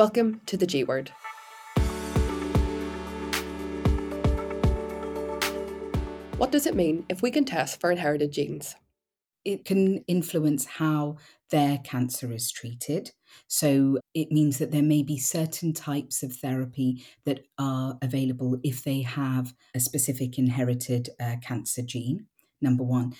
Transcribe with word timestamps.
Welcome 0.00 0.40
to 0.46 0.56
the 0.56 0.66
G 0.66 0.82
Word. 0.82 1.12
What 6.38 6.50
does 6.50 6.66
it 6.66 6.74
mean 6.74 7.04
if 7.10 7.20
we 7.20 7.30
can 7.30 7.44
test 7.44 7.82
for 7.82 7.92
inherited 7.92 8.32
genes? 8.32 8.76
It 9.44 9.66
can 9.66 9.98
influence 10.06 10.64
how 10.64 11.18
their 11.50 11.76
cancer 11.84 12.32
is 12.32 12.50
treated. 12.50 13.10
So 13.46 14.00
it 14.14 14.32
means 14.32 14.56
that 14.56 14.70
there 14.70 14.82
may 14.82 15.02
be 15.02 15.18
certain 15.18 15.74
types 15.74 16.22
of 16.22 16.34
therapy 16.34 17.04
that 17.26 17.40
are 17.58 17.98
available 18.00 18.58
if 18.64 18.82
they 18.82 19.02
have 19.02 19.52
a 19.74 19.80
specific 19.80 20.38
inherited 20.38 21.10
uh, 21.22 21.36
cancer 21.42 21.82
gene, 21.82 22.24
number 22.62 22.84
one. 22.84 23.12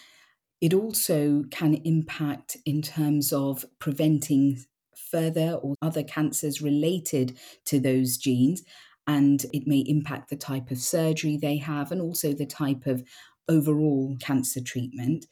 It 0.62 0.72
also 0.72 1.44
can 1.50 1.74
impact 1.74 2.56
in 2.64 2.80
terms 2.80 3.34
of 3.34 3.66
preventing 3.78 4.64
further 5.10 5.58
or 5.62 5.74
other 5.82 6.02
cancers 6.02 6.60
related 6.60 7.38
to 7.66 7.80
those 7.80 8.16
genes. 8.16 8.62
And 9.06 9.44
it 9.52 9.66
may 9.66 9.80
impact 9.80 10.30
the 10.30 10.36
type 10.36 10.70
of 10.70 10.78
surgery 10.78 11.36
they 11.36 11.56
have 11.58 11.90
and 11.90 12.00
also 12.00 12.32
the 12.32 12.46
type 12.46 12.86
of 12.86 13.02
overall 13.48 14.16
cancer 14.20 14.60
treatment. 14.60 15.26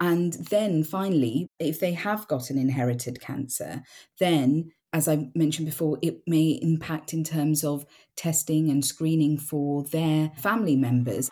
And 0.00 0.34
then 0.50 0.84
finally, 0.84 1.48
if 1.58 1.80
they 1.80 1.92
have 1.92 2.28
got 2.28 2.50
an 2.50 2.58
inherited 2.58 3.20
cancer, 3.20 3.82
then 4.20 4.70
as 4.92 5.06
I 5.06 5.28
mentioned 5.34 5.66
before, 5.66 5.98
it 6.00 6.22
may 6.26 6.58
impact 6.62 7.12
in 7.12 7.22
terms 7.22 7.62
of 7.62 7.84
testing 8.16 8.70
and 8.70 8.84
screening 8.84 9.38
for 9.38 9.84
their 9.84 10.30
family 10.36 10.76
members. 10.76 11.28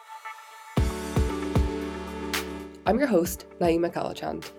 I'm 2.85 2.99
your 2.99 3.09
host, 3.09 3.47
Naimah 3.61 3.93
Callachand. 3.93 4.51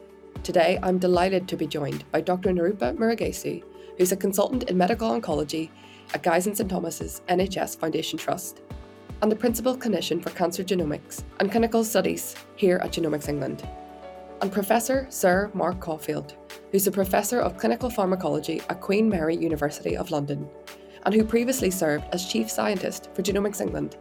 Today, 0.48 0.80
I'm 0.82 0.98
delighted 0.98 1.46
to 1.50 1.58
be 1.58 1.68
joined 1.68 2.10
by 2.10 2.22
Dr. 2.22 2.54
Nirupa 2.54 2.94
Murugaesu, 2.94 3.62
who's 3.98 4.14
a 4.14 4.16
consultant 4.16 4.64
in 4.70 4.78
medical 4.78 5.10
oncology 5.10 5.70
at 6.14 6.23
Guy's 6.23 6.48
and 6.48 6.56
St 6.56 6.70
Thomas's 6.70 7.22
NHS 7.28 7.78
Foundation 7.78 8.17
Trust, 8.17 8.62
and 9.22 9.30
the 9.30 9.36
principal 9.36 9.75
clinician 9.75 10.23
for 10.23 10.30
cancer 10.30 10.64
genomics 10.64 11.25
and 11.42 11.52
clinical 11.52 11.84
studies 11.84 12.34
here 12.56 12.78
at 12.78 12.94
Genomics 12.94 13.28
England 13.28 13.68
and 14.42 14.50
Professor 14.50 15.06
Sir 15.09 15.52
Mark 15.53 15.81
Caulfield, 15.81 16.38
who's 16.72 16.88
a 16.88 16.92
Professor 16.92 17.42
of 17.42 17.58
Clinical 17.58 17.90
Pharmacology 17.90 18.62
at 18.70 18.80
Queen 18.80 19.09
Mary 19.09 19.36
University 19.36 19.98
of 19.98 20.12
London, 20.12 20.48
and 21.03 21.14
who 21.14 21.25
previously 21.25 21.70
served 21.70 22.06
as 22.14 22.25
Chief 22.25 22.50
Scientist 22.50 23.09
for 23.14 23.22
Genomics 23.22 23.59
England, 23.59 23.98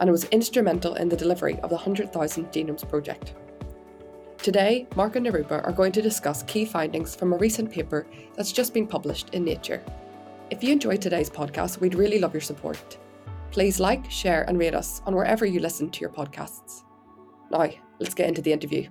and 0.00 0.10
was 0.10 0.24
instrumental 0.30 0.94
in 0.94 1.10
the 1.10 1.16
delivery 1.24 1.60
of 1.60 1.68
the 1.68 1.76
100,000 1.76 2.46
Genomes 2.46 2.88
Project. 2.88 3.34
Today, 4.44 4.86
Mark 4.94 5.16
and 5.16 5.24
Nirupa 5.24 5.64
are 5.64 5.72
going 5.72 5.92
to 5.92 6.02
discuss 6.02 6.42
key 6.42 6.66
findings 6.66 7.16
from 7.16 7.32
a 7.32 7.36
recent 7.38 7.70
paper 7.70 8.06
that's 8.36 8.52
just 8.52 8.74
been 8.74 8.86
published 8.86 9.30
in 9.30 9.42
Nature. 9.42 9.82
If 10.50 10.62
you 10.62 10.70
enjoyed 10.70 11.00
today's 11.00 11.30
podcast, 11.30 11.80
we'd 11.80 11.94
really 11.94 12.18
love 12.18 12.34
your 12.34 12.42
support. 12.42 12.98
Please 13.52 13.80
like, 13.80 14.10
share, 14.10 14.42
and 14.42 14.58
rate 14.58 14.74
us 14.74 15.00
on 15.06 15.14
wherever 15.14 15.46
you 15.46 15.60
listen 15.60 15.88
to 15.88 16.00
your 16.02 16.10
podcasts. 16.10 16.82
Now, 17.50 17.70
let's 17.98 18.12
get 18.12 18.28
into 18.28 18.42
the 18.42 18.52
interview. 18.52 18.90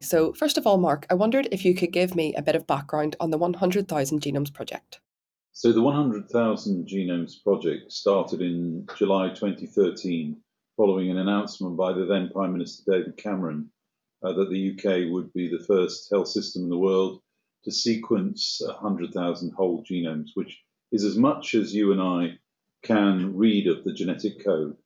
So, 0.00 0.32
first 0.32 0.58
of 0.58 0.66
all, 0.66 0.78
Mark, 0.78 1.06
I 1.08 1.14
wondered 1.14 1.46
if 1.52 1.64
you 1.64 1.76
could 1.76 1.92
give 1.92 2.16
me 2.16 2.34
a 2.34 2.42
bit 2.42 2.56
of 2.56 2.66
background 2.66 3.14
on 3.20 3.30
the 3.30 3.38
100,000 3.38 4.20
Genomes 4.20 4.52
Project. 4.52 4.98
So, 5.52 5.72
the 5.72 5.80
100,000 5.80 6.88
Genomes 6.88 7.40
Project 7.40 7.92
started 7.92 8.42
in 8.42 8.84
July 8.98 9.28
2013 9.28 10.38
following 10.76 11.10
an 11.10 11.18
announcement 11.18 11.76
by 11.76 11.92
the 11.92 12.04
then 12.04 12.30
Prime 12.30 12.52
Minister 12.52 12.82
David 12.90 13.16
Cameron 13.16 13.70
uh, 14.22 14.32
that 14.32 14.50
the 14.50 14.72
UK 14.72 15.12
would 15.12 15.32
be 15.32 15.48
the 15.48 15.64
first 15.64 16.08
health 16.10 16.28
system 16.28 16.64
in 16.64 16.68
the 16.68 16.78
world 16.78 17.20
to 17.64 17.70
sequence 17.70 18.60
100,000 18.64 19.52
whole 19.52 19.84
genomes, 19.84 20.30
which 20.34 20.62
is 20.92 21.04
as 21.04 21.16
much 21.16 21.54
as 21.54 21.74
you 21.74 21.92
and 21.92 22.00
I 22.00 22.38
can 22.82 23.36
read 23.36 23.66
of 23.66 23.84
the 23.84 23.92
genetic 23.92 24.44
code. 24.44 24.76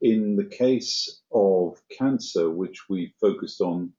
In 0.00 0.36
the 0.36 0.44
case 0.44 1.20
of 1.32 1.80
cancer, 1.96 2.50
which 2.50 2.88
we 2.88 3.14
focused 3.20 3.60
on 3.60 3.92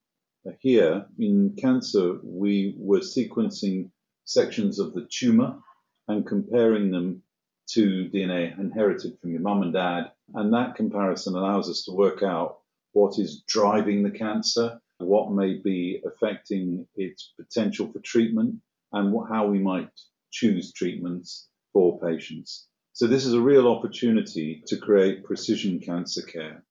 here 0.59 1.05
in 1.17 1.55
cancer, 1.57 2.19
we 2.23 2.75
were 2.77 2.99
sequencing 2.99 3.89
sections 4.25 4.79
of 4.79 4.93
the 4.93 5.07
tumor 5.09 5.59
and 6.07 6.25
comparing 6.25 6.91
them 6.91 7.23
to 7.67 8.09
DNA 8.13 8.57
inherited 8.59 9.17
from 9.19 9.31
your 9.31 9.41
mum 9.41 9.63
and 9.63 9.73
dad. 9.73 10.11
And 10.33 10.53
that 10.53 10.75
comparison 10.75 11.35
allows 11.35 11.69
us 11.69 11.83
to 11.83 11.91
work 11.91 12.23
out 12.23 12.59
what 12.93 13.19
is 13.19 13.43
driving 13.47 14.03
the 14.03 14.11
cancer, 14.11 14.79
what 14.97 15.31
may 15.31 15.59
be 15.63 16.01
affecting 16.05 16.87
its 16.95 17.33
potential 17.37 17.91
for 17.91 17.99
treatment, 17.99 18.55
and 18.91 19.15
how 19.29 19.47
we 19.47 19.59
might 19.59 19.89
choose 20.31 20.71
treatments 20.73 21.47
for 21.73 21.99
patients. 21.99 22.67
So, 22.93 23.07
this 23.07 23.25
is 23.25 23.33
a 23.33 23.41
real 23.41 23.67
opportunity 23.67 24.63
to 24.67 24.77
create 24.77 25.25
precision 25.25 25.79
cancer 25.79 26.21
care. 26.21 26.63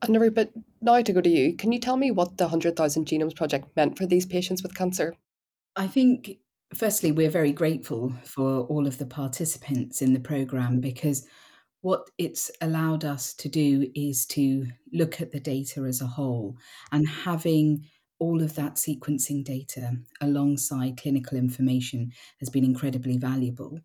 Anna, 0.00 0.30
but 0.30 0.50
now 0.80 1.02
to 1.02 1.12
go 1.12 1.20
to 1.20 1.28
you, 1.28 1.56
can 1.56 1.72
you 1.72 1.78
tell 1.78 1.96
me 1.96 2.10
what 2.10 2.38
the 2.38 2.44
100,000 2.44 3.06
Genomes 3.06 3.36
Project 3.36 3.68
meant 3.76 3.98
for 3.98 4.06
these 4.06 4.24
patients 4.24 4.62
with 4.62 4.74
cancer? 4.74 5.14
I 5.76 5.86
think, 5.86 6.38
firstly, 6.74 7.12
we're 7.12 7.30
very 7.30 7.52
grateful 7.52 8.14
for 8.24 8.60
all 8.62 8.86
of 8.86 8.98
the 8.98 9.06
participants 9.06 10.00
in 10.00 10.14
the 10.14 10.20
programme 10.20 10.80
because 10.80 11.26
what 11.80 12.10
it's 12.18 12.50
allowed 12.60 13.04
us 13.04 13.34
to 13.34 13.48
do 13.48 13.90
is 13.94 14.26
to 14.26 14.66
look 14.92 15.20
at 15.20 15.32
the 15.32 15.40
data 15.40 15.82
as 15.82 16.00
a 16.00 16.06
whole 16.06 16.56
and 16.92 17.08
having 17.08 17.84
all 18.18 18.42
of 18.42 18.56
that 18.56 18.74
sequencing 18.74 19.44
data 19.44 19.92
alongside 20.20 21.00
clinical 21.00 21.38
information 21.38 22.10
has 22.40 22.50
been 22.50 22.64
incredibly 22.64 23.16
valuable. 23.16 23.78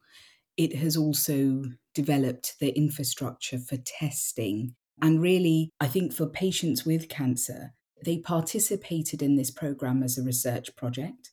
It 0.57 0.75
has 0.75 0.97
also 0.97 1.65
developed 1.93 2.55
the 2.59 2.75
infrastructure 2.75 3.59
for 3.59 3.77
testing 3.77 4.75
and 5.01 5.21
really, 5.21 5.71
I 5.79 5.87
think 5.87 6.13
for 6.13 6.27
patients 6.27 6.85
with 6.85 7.09
cancer, 7.09 7.73
they 8.05 8.17
participated 8.19 9.21
in 9.21 9.35
this 9.35 9.51
program 9.51 10.03
as 10.03 10.17
a 10.17 10.23
research 10.23 10.75
project. 10.75 11.31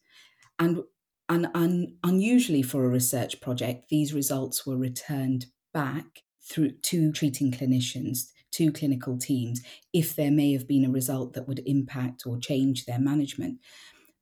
And, 0.59 0.83
and 1.29 1.49
un, 1.55 1.97
unusually 2.03 2.63
for 2.63 2.85
a 2.85 2.89
research 2.89 3.41
project, 3.41 3.89
these 3.89 4.15
results 4.15 4.67
were 4.67 4.77
returned 4.77 5.47
back 5.73 6.23
through 6.43 6.71
to 6.71 7.13
treating 7.13 7.53
clinicians, 7.53 8.31
to 8.53 8.73
clinical 8.73 9.17
teams, 9.17 9.61
if 9.93 10.17
there 10.17 10.31
may 10.31 10.53
have 10.53 10.67
been 10.67 10.85
a 10.85 10.91
result 10.91 11.35
that 11.35 11.47
would 11.47 11.63
impact 11.67 12.27
or 12.27 12.39
change 12.39 12.85
their 12.85 12.99
management. 12.99 13.59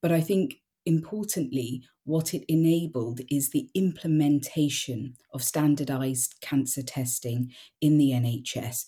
But 0.02 0.12
I 0.12 0.20
think 0.20 0.56
importantly, 0.86 1.84
what 2.04 2.32
it 2.32 2.44
enabled 2.48 3.20
is 3.30 3.50
the 3.50 3.68
implementation 3.74 5.14
of 5.34 5.42
standardized 5.42 6.36
cancer 6.40 6.82
testing 6.82 7.52
in 7.80 7.98
the 7.98 8.10
NHS 8.12 8.86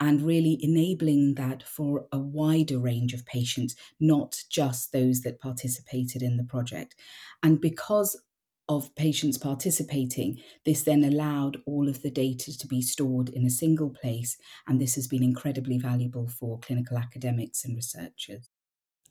and 0.00 0.22
really 0.22 0.58
enabling 0.62 1.34
that 1.34 1.62
for 1.62 2.06
a 2.10 2.18
wider 2.18 2.78
range 2.78 3.12
of 3.12 3.26
patients, 3.26 3.76
not 4.00 4.42
just 4.50 4.92
those 4.92 5.20
that 5.20 5.38
participated 5.38 6.22
in 6.22 6.38
the 6.38 6.44
project. 6.44 6.94
And 7.42 7.60
because 7.60 8.20
of 8.68 8.94
patients 8.94 9.38
participating, 9.38 10.38
this 10.64 10.82
then 10.82 11.04
allowed 11.04 11.58
all 11.66 11.88
of 11.88 12.02
the 12.02 12.10
data 12.10 12.56
to 12.56 12.66
be 12.66 12.80
stored 12.80 13.28
in 13.28 13.44
a 13.44 13.50
single 13.50 13.90
place, 13.90 14.36
and 14.66 14.80
this 14.80 14.94
has 14.94 15.08
been 15.08 15.22
incredibly 15.22 15.78
valuable 15.78 16.28
for 16.28 16.58
clinical 16.60 16.96
academics 16.96 17.64
and 17.64 17.76
researchers. 17.76 18.48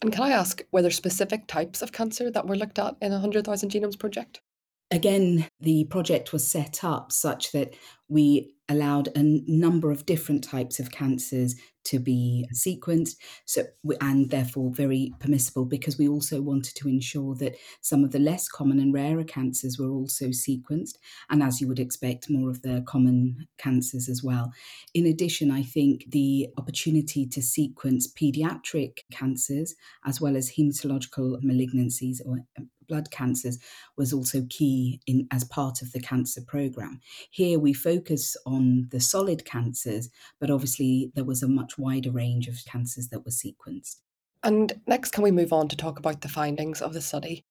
And 0.01 0.11
can 0.11 0.23
I 0.23 0.31
ask, 0.31 0.63
were 0.72 0.81
there 0.81 0.91
specific 0.91 1.47
types 1.47 1.81
of 1.81 1.91
cancer 1.91 2.31
that 2.31 2.47
were 2.47 2.56
looked 2.56 2.79
at 2.79 2.95
in 3.01 3.11
a 3.11 3.16
100,000 3.16 3.69
Genomes 3.69 4.00
Project? 4.00 4.41
Again, 4.90 5.47
the 5.59 5.85
project 5.85 6.34
was 6.34 6.45
set 6.45 6.84
up 6.84 7.11
such 7.11 7.51
that 7.51 7.75
we 8.09 8.56
allowed 8.72 9.09
a 9.16 9.42
number 9.48 9.92
of 9.92 10.06
different 10.06 10.44
types 10.44 10.80
of 10.80 10.92
cancers 10.92 11.56
to 11.84 12.00
be 12.00 12.48
sequenced. 12.54 13.16
So 13.46 13.64
and 14.00 14.30
therefore 14.30 14.72
very 14.72 15.12
permissible 15.20 15.66
because 15.66 15.98
we 15.98 16.08
also 16.08 16.42
wanted 16.42 16.76
to 16.76 16.88
ensure 16.88 17.36
that 17.36 17.56
some 17.82 18.04
of 18.04 18.12
the 18.12 18.20
less 18.20 18.47
common 18.47 18.79
and 18.79 18.94
rarer 18.94 19.23
cancers 19.23 19.78
were 19.79 19.90
also 19.90 20.28
sequenced 20.28 20.97
and 21.29 21.41
as 21.41 21.59
you 21.59 21.68
would 21.68 21.79
expect 21.79 22.29
more 22.29 22.50
of 22.50 22.62
the 22.62 22.84
common 22.88 23.47
cancers 23.58 24.08
as 24.08 24.23
well. 24.23 24.52
In 24.94 25.06
addition 25.06 25.52
i 25.52 25.64
think 25.64 26.06
the 26.09 26.47
opportunity 26.58 27.26
to 27.28 27.41
sequence 27.41 28.12
pediatric 28.12 29.00
cancers 29.12 29.76
as 30.06 30.22
well 30.22 30.35
as 30.35 30.52
hematological 30.52 31.41
malignancies 31.44 32.17
or 32.26 32.40
um, 32.58 32.70
blood 32.91 33.09
cancers 33.09 33.58
was 33.97 34.11
also 34.11 34.46
key 34.49 34.99
in 35.08 35.26
as 35.32 35.46
part 35.46 35.82
of 35.82 35.93
the 35.93 36.02
cancer 36.02 36.41
program. 36.46 36.99
Here 37.29 37.58
we 37.58 37.72
focus 37.72 38.35
on 38.46 38.90
the 38.91 38.99
solid 38.99 39.46
cancers, 39.46 40.09
but 40.41 40.52
obviously 40.52 41.11
there 41.16 41.23
was 41.23 41.41
a 41.41 41.47
much 41.47 41.78
wider 41.78 42.11
range 42.11 42.49
of 42.49 42.58
cancers 42.66 43.08
that 43.08 43.23
were 43.23 43.32
sequenced. 43.32 44.02
And 44.43 44.73
next, 44.88 45.11
can 45.11 45.23
we 45.23 45.32
move 45.32 45.53
on 45.53 45.70
to 45.70 45.78
talk 45.78 45.99
about 45.99 46.20
the 46.20 46.28
findings 46.28 46.82
of 46.82 46.93
the 46.93 47.02
study? 47.02 47.46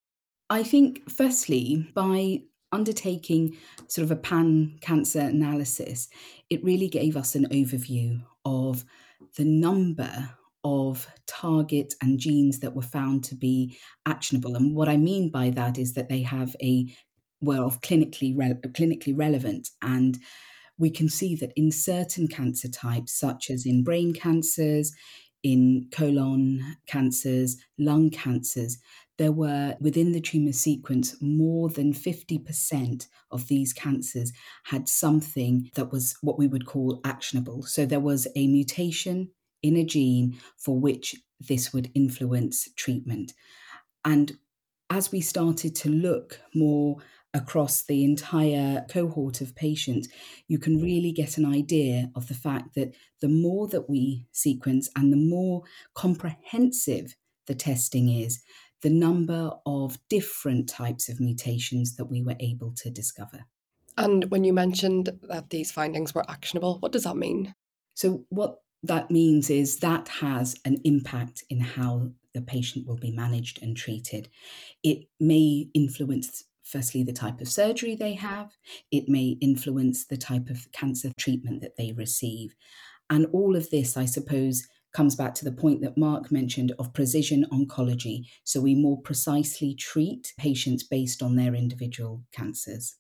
I 0.51 0.63
think, 0.63 1.11
firstly, 1.11 1.91
by 1.95 2.43
undertaking 2.71 3.57
sort 3.87 4.05
of 4.05 4.11
a 4.11 4.17
pan 4.17 4.79
cancer 4.83 5.21
analysis, 5.21 6.09
it 6.51 6.63
really 6.63 6.89
gave 6.89 7.17
us 7.17 7.35
an 7.35 7.47
overview 7.49 8.21
of 8.45 8.85
the 9.37 9.45
number 9.45 10.31
of 10.65 11.09
targets 11.27 11.97
and 12.03 12.19
genes 12.19 12.61
that 12.61 12.75
were 12.75 12.83
found 12.83 13.25
to 13.25 13.35
be 13.35 13.79
actionable. 14.07 14.57
And 14.57 14.75
what 14.75 14.89
I 14.89 14.97
mean 14.97 15.31
by 15.31 15.51
that 15.51 15.79
is 15.79 15.95
that 15.95 16.09
they 16.09 16.23
have 16.23 16.55
a 16.63 16.95
were 17.41 17.63
of 17.63 17.81
clinically 17.81 18.37
re- 18.37 18.55
clinically 18.73 19.17
relevant 19.17 19.71
and 19.83 20.19
we 20.79 20.91
can 20.91 21.09
see 21.09 21.35
that 21.37 21.53
in 21.57 21.71
certain 21.71 22.27
cancer 22.27 22.69
types 22.69 23.13
such 23.19 23.51
as 23.51 23.67
in 23.67 23.83
brain 23.83 24.13
cancers 24.13 24.93
in 25.43 25.89
colon 25.91 26.77
cancers 26.87 27.57
lung 27.79 28.11
cancers 28.11 28.79
there 29.17 29.33
were 29.33 29.75
within 29.81 30.13
the 30.13 30.21
tumor 30.21 30.53
sequence 30.53 31.15
more 31.21 31.69
than 31.69 31.93
50% 31.93 33.07
of 33.31 33.49
these 33.49 33.75
cancers 33.75 34.33
had 34.65 34.89
something 34.89 35.71
that 35.75 35.93
was 35.93 36.17
what 36.23 36.39
we 36.39 36.47
would 36.47 36.67
call 36.67 37.01
actionable 37.05 37.63
so 37.63 37.87
there 37.87 38.01
was 38.01 38.27
a 38.37 38.47
mutation 38.47 39.31
in 39.63 39.77
a 39.77 39.85
gene 39.85 40.39
for 40.57 40.79
which 40.79 41.17
this 41.41 41.73
would 41.73 41.91
influence 41.95 42.69
treatment 42.77 43.33
and 44.05 44.37
as 44.91 45.13
we 45.13 45.21
started 45.21 45.75
to 45.77 45.89
look 45.89 46.41
more 46.55 46.97
across 47.33 47.83
the 47.83 48.05
entire 48.05 48.85
cohort 48.89 49.41
of 49.41 49.55
patients, 49.55 50.09
you 50.49 50.59
can 50.59 50.83
really 50.83 51.13
get 51.13 51.39
an 51.39 51.47
idea 51.47 52.11
of 52.17 52.27
the 52.27 52.35
fact 52.35 52.75
that 52.75 52.93
the 53.21 53.29
more 53.29 53.69
that 53.69 53.89
we 53.89 54.27
sequence 54.33 54.89
and 54.97 55.13
the 55.13 55.17
more 55.17 55.63
comprehensive 55.95 57.15
the 57.47 57.55
testing 57.55 58.09
is, 58.09 58.43
the 58.83 58.91
number 58.91 59.53
of 59.65 59.99
different 60.09 60.69
types 60.69 61.09
of 61.09 61.21
mutations 61.21 61.97
that 61.97 62.07
we 62.07 62.23
were 62.23 62.37
able 62.41 62.73
to 62.73 62.91
discover. 62.91 63.45
And 63.97 64.25
when 64.31 64.43
you 64.43 64.53
mentioned 64.53 65.11
that 65.23 65.51
these 65.51 65.71
findings 65.71 66.15
were 66.15 66.29
actionable, 66.29 66.79
what 66.79 66.93
does 66.93 67.05
that 67.05 67.17
mean? 67.17 67.55
So, 67.95 68.25
what 68.31 68.61
that 68.83 69.11
means 69.11 69.51
is 69.51 69.79
that 69.79 70.09
has 70.09 70.57
an 70.65 70.79
impact 70.85 71.45
in 71.51 71.61
how 71.61 72.11
the 72.35 72.41
patient 72.41 72.87
will 72.87 72.97
be 72.97 73.11
managed 73.11 73.63
and 73.63 73.77
treated. 73.77 74.29
It 74.83 75.09
may 75.19 75.69
influence 75.75 76.45
firstly 76.63 77.03
the 77.03 77.13
type 77.13 77.41
of 77.41 77.49
surgery 77.49 77.97
they 77.97 78.15
have, 78.15 78.57
it 78.93 79.09
may 79.09 79.37
influence 79.41 80.07
the 80.07 80.17
type 80.17 80.49
of 80.49 80.71
cancer 80.73 81.11
treatment 81.19 81.61
that 81.63 81.77
they 81.77 81.93
receive. 81.93 82.55
And 83.11 83.27
all 83.33 83.57
of 83.57 83.69
this, 83.71 83.97
I 83.97 84.05
suppose, 84.05 84.69
comes 84.93 85.17
back 85.17 85.35
to 85.35 85.45
the 85.45 85.53
point 85.53 85.81
that 85.83 85.99
Mark 85.99 86.31
mentioned 86.31 86.73
of 86.79 86.93
precision 86.93 87.45
oncology. 87.53 88.27
So 88.45 88.61
we 88.61 88.75
more 88.75 89.01
precisely 89.03 89.75
treat 89.75 90.33
patients 90.39 90.85
based 90.85 91.23
on 91.23 91.37
their 91.37 91.55
individual 91.55 92.23
cancers. 92.33 92.97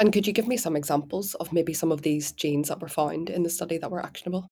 And 0.00 0.12
could 0.12 0.26
you 0.26 0.32
give 0.32 0.48
me 0.48 0.56
some 0.56 0.76
examples 0.76 1.34
of 1.34 1.52
maybe 1.52 1.72
some 1.72 1.92
of 1.92 2.02
these 2.02 2.32
genes 2.32 2.68
that 2.68 2.80
were 2.80 2.88
found 2.88 3.30
in 3.30 3.42
the 3.42 3.50
study 3.50 3.78
that 3.78 3.90
were 3.90 4.04
actionable? 4.04 4.48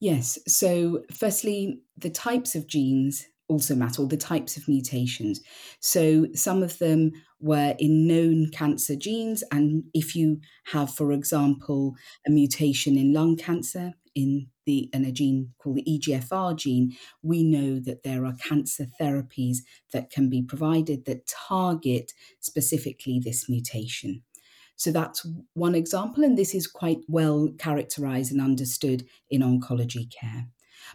Yes. 0.00 0.38
So, 0.46 1.02
firstly, 1.12 1.80
the 1.96 2.10
types 2.10 2.54
of 2.54 2.66
genes 2.66 3.26
also 3.48 3.74
matter, 3.74 4.02
or 4.02 4.08
the 4.08 4.16
types 4.16 4.56
of 4.56 4.66
mutations. 4.68 5.40
So 5.80 6.26
some 6.34 6.62
of 6.62 6.78
them 6.78 7.12
were 7.40 7.74
in 7.78 8.06
known 8.06 8.50
cancer 8.50 8.96
genes. 8.96 9.44
And 9.52 9.84
if 9.94 10.16
you 10.16 10.40
have, 10.72 10.92
for 10.92 11.12
example, 11.12 11.94
a 12.26 12.30
mutation 12.30 12.98
in 12.98 13.12
lung 13.12 13.36
cancer 13.36 13.94
in 14.14 14.48
the 14.64 14.90
in 14.92 15.04
a 15.04 15.12
gene 15.12 15.52
called 15.58 15.76
the 15.76 15.84
EGFR 15.84 16.56
gene, 16.56 16.96
we 17.22 17.44
know 17.44 17.78
that 17.78 18.02
there 18.02 18.24
are 18.26 18.34
cancer 18.34 18.86
therapies 19.00 19.58
that 19.92 20.10
can 20.10 20.28
be 20.28 20.42
provided 20.42 21.04
that 21.04 21.26
target 21.28 22.12
specifically 22.40 23.20
this 23.20 23.48
mutation. 23.48 24.22
So 24.76 24.90
that's 24.90 25.26
one 25.54 25.74
example, 25.74 26.22
and 26.22 26.36
this 26.36 26.54
is 26.54 26.66
quite 26.66 27.00
well 27.08 27.48
characterized 27.58 28.30
and 28.32 28.40
understood 28.40 29.06
in 29.30 29.40
oncology 29.40 30.10
care. 30.10 30.48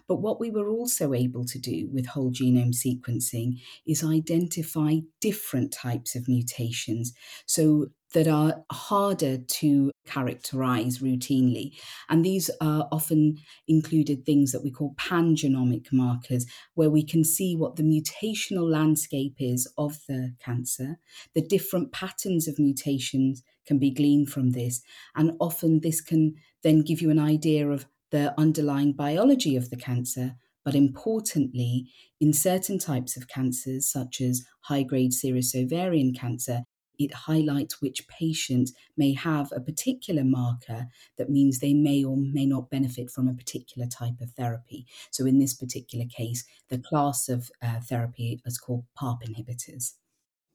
But 0.08 0.22
what 0.22 0.40
we 0.40 0.52
were 0.52 0.70
also 0.70 1.14
able 1.14 1.44
to 1.46 1.60
do 1.60 1.90
with 1.92 2.06
whole 2.06 2.32
genome 2.32 2.74
sequencing 2.74 3.60
is 3.86 4.04
identify 4.04 4.98
different 5.20 5.74
types 5.74 6.16
of 6.16 6.28
mutations. 6.28 7.14
So 7.46 7.88
that 8.14 8.28
are 8.28 8.64
harder 8.72 9.38
to 9.38 9.92
characterize 10.06 11.00
routinely. 11.00 11.72
And 12.10 12.26
these 12.26 12.50
are 12.60 12.88
often 12.92 13.38
included 13.68 14.26
things 14.26 14.52
that 14.52 14.64
we 14.64 14.72
call 14.72 14.94
pangenomic 14.96 15.88
markers, 15.94 16.46
where 16.74 16.90
we 16.90 17.04
can 17.04 17.24
see 17.24 17.56
what 17.56 17.78
the 17.78 17.84
mutational 17.84 18.70
landscape 18.70 19.36
is 19.40 19.72
of 19.78 19.98
the 20.08 20.34
cancer. 20.44 21.00
The 21.36 21.42
different 21.42 21.92
patterns 21.94 22.48
of 22.48 22.60
mutations 22.60 23.44
can 23.66 23.78
be 23.78 23.92
gleaned 23.92 24.30
from 24.30 24.52
this. 24.52 24.82
And 25.16 25.34
often 25.40 25.80
this 25.80 26.02
can 26.02 26.36
then 26.64 26.82
give 26.82 27.02
you 27.02 27.10
an 27.10 27.20
idea 27.20 27.70
of 27.70 27.86
the 28.12 28.34
underlying 28.40 28.94
biology 28.94 29.56
of 29.56 29.70
the 29.70 29.78
cancer, 29.78 30.36
but 30.64 30.76
importantly, 30.76 31.90
in 32.20 32.34
certain 32.34 32.78
types 32.78 33.18
of 33.18 33.28
cancers, 33.28 33.90
such 33.90 34.22
as 34.22 34.46
high 34.62 34.84
grade 34.84 35.14
serous 35.14 35.56
ovarian 35.56 36.14
cancer, 36.14 36.64
it 37.00 37.14
highlights 37.14 37.82
which 37.82 38.08
patient 38.08 38.70
may 38.96 39.14
have 39.14 39.52
a 39.56 39.62
particular 39.62 40.24
marker 40.24 40.88
that 41.18 41.30
means 41.30 41.58
they 41.58 41.74
may 41.74 42.04
or 42.04 42.16
may 42.16 42.46
not 42.46 42.70
benefit 42.70 43.10
from 43.10 43.28
a 43.28 43.34
particular 43.34 43.88
type 43.88 44.22
of 44.22 44.32
therapy. 44.32 44.86
So, 45.10 45.26
in 45.26 45.40
this 45.40 45.56
particular 45.56 46.06
case, 46.06 46.44
the 46.70 46.78
class 46.78 47.28
of 47.28 47.50
uh, 47.62 47.80
therapy 47.80 48.42
is 48.46 48.60
called 48.60 48.86
PARP 48.96 49.24
inhibitors. 49.24 49.94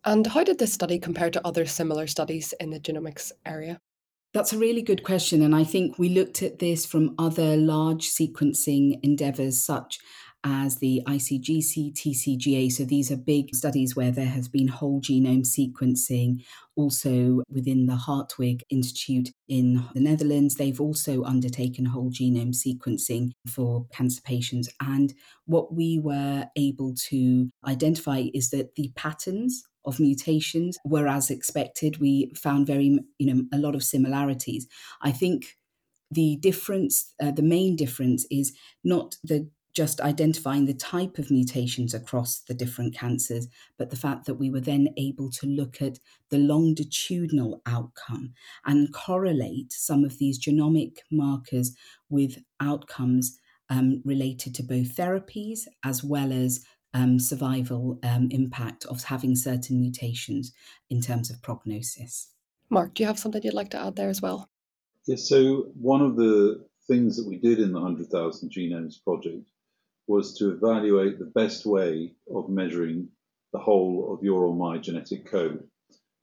And 0.06 0.24
how 0.24 0.44
did 0.44 0.58
this 0.58 0.72
study 0.72 1.00
compare 1.00 1.30
to 1.30 1.44
other 1.44 1.66
similar 1.66 2.06
studies 2.06 2.54
in 2.60 2.70
the 2.70 2.78
genomics 2.78 3.32
area? 3.44 3.80
That's 4.32 4.52
a 4.52 4.58
really 4.58 4.82
good 4.82 5.02
question. 5.02 5.42
And 5.42 5.54
I 5.54 5.64
think 5.64 5.98
we 5.98 6.10
looked 6.10 6.42
at 6.42 6.60
this 6.60 6.86
from 6.86 7.16
other 7.18 7.56
large 7.56 8.08
sequencing 8.08 9.00
endeavors, 9.02 9.64
such 9.64 9.98
as 10.44 10.76
the 10.76 11.02
ICGC, 11.08 11.92
TCGA. 11.92 12.70
So 12.70 12.84
these 12.84 13.10
are 13.10 13.16
big 13.16 13.52
studies 13.52 13.96
where 13.96 14.12
there 14.12 14.26
has 14.26 14.46
been 14.46 14.68
whole 14.68 15.00
genome 15.00 15.44
sequencing. 15.44 16.44
Also 16.76 17.42
within 17.50 17.86
the 17.86 17.96
Hartwig 17.96 18.62
Institute 18.70 19.30
in 19.48 19.82
the 19.94 20.00
Netherlands, 20.00 20.54
they've 20.54 20.80
also 20.80 21.24
undertaken 21.24 21.86
whole 21.86 22.10
genome 22.10 22.54
sequencing 22.54 23.32
for 23.48 23.86
cancer 23.92 24.20
patients. 24.22 24.68
And 24.80 25.14
what 25.46 25.74
we 25.74 25.98
were 25.98 26.46
able 26.54 26.94
to 27.08 27.50
identify 27.66 28.26
is 28.32 28.50
that 28.50 28.76
the 28.76 28.92
patterns 28.94 29.64
of 29.86 30.00
mutations 30.00 30.78
were 30.84 31.08
as 31.08 31.30
expected. 31.30 31.98
We 31.98 32.32
found 32.36 32.66
very, 32.66 32.98
you 33.18 33.34
know, 33.34 33.44
a 33.52 33.58
lot 33.58 33.74
of 33.74 33.84
similarities. 33.84 34.66
I 35.02 35.12
think 35.12 35.56
the 36.10 36.36
difference, 36.36 37.14
uh, 37.22 37.32
the 37.32 37.42
main 37.42 37.76
difference 37.76 38.26
is 38.30 38.56
not 38.84 39.16
the 39.24 39.50
just 39.74 40.00
identifying 40.00 40.64
the 40.64 40.72
type 40.72 41.18
of 41.18 41.30
mutations 41.30 41.92
across 41.92 42.40
the 42.40 42.54
different 42.54 42.94
cancers, 42.94 43.46
but 43.76 43.90
the 43.90 43.96
fact 43.96 44.24
that 44.24 44.36
we 44.36 44.48
were 44.48 44.60
then 44.60 44.88
able 44.96 45.28
to 45.30 45.46
look 45.46 45.82
at 45.82 45.98
the 46.30 46.38
longitudinal 46.38 47.60
outcome 47.66 48.32
and 48.64 48.94
correlate 48.94 49.70
some 49.70 50.02
of 50.02 50.16
these 50.16 50.42
genomic 50.42 51.00
markers 51.12 51.76
with 52.08 52.42
outcomes 52.58 53.38
um, 53.68 54.00
related 54.02 54.54
to 54.54 54.62
both 54.62 54.96
therapies 54.96 55.66
as 55.84 56.02
well 56.02 56.32
as 56.32 56.64
um, 56.96 57.18
survival 57.18 57.98
um, 58.02 58.28
impact 58.30 58.86
of 58.86 59.04
having 59.04 59.36
certain 59.36 59.80
mutations 59.80 60.52
in 60.88 61.00
terms 61.00 61.30
of 61.30 61.42
prognosis. 61.42 62.28
Mark, 62.70 62.94
do 62.94 63.02
you 63.02 63.06
have 63.06 63.18
something 63.18 63.42
you'd 63.44 63.54
like 63.54 63.70
to 63.70 63.80
add 63.80 63.96
there 63.96 64.08
as 64.08 64.22
well? 64.22 64.48
Yes, 65.06 65.28
so 65.28 65.68
one 65.80 66.00
of 66.00 66.16
the 66.16 66.64
things 66.88 67.16
that 67.16 67.28
we 67.28 67.36
did 67.36 67.58
in 67.60 67.72
the 67.72 67.80
100,000 67.80 68.50
Genomes 68.50 69.02
Project 69.04 69.46
was 70.06 70.38
to 70.38 70.50
evaluate 70.50 71.18
the 71.18 71.26
best 71.26 71.66
way 71.66 72.12
of 72.34 72.48
measuring 72.48 73.08
the 73.52 73.58
whole 73.58 74.14
of 74.14 74.24
your 74.24 74.44
or 74.44 74.54
my 74.54 74.78
genetic 74.78 75.26
code. 75.26 75.68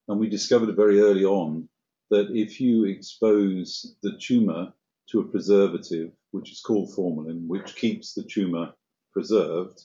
And 0.08 0.20
we 0.20 0.28
discovered 0.28 0.76
very 0.76 1.00
early 1.00 1.24
on 1.24 1.70
that 2.10 2.30
if 2.32 2.60
you 2.60 2.86
expose 2.86 3.96
the 4.02 4.18
tumor 4.20 4.74
to 5.10 5.20
a 5.20 5.28
preservative, 5.28 6.12
which 6.32 6.52
is 6.52 6.62
called 6.62 6.94
formalin, 6.94 7.48
which 7.48 7.76
keeps 7.76 8.14
the 8.14 8.24
tumor 8.24 8.74
preserved, 9.14 9.84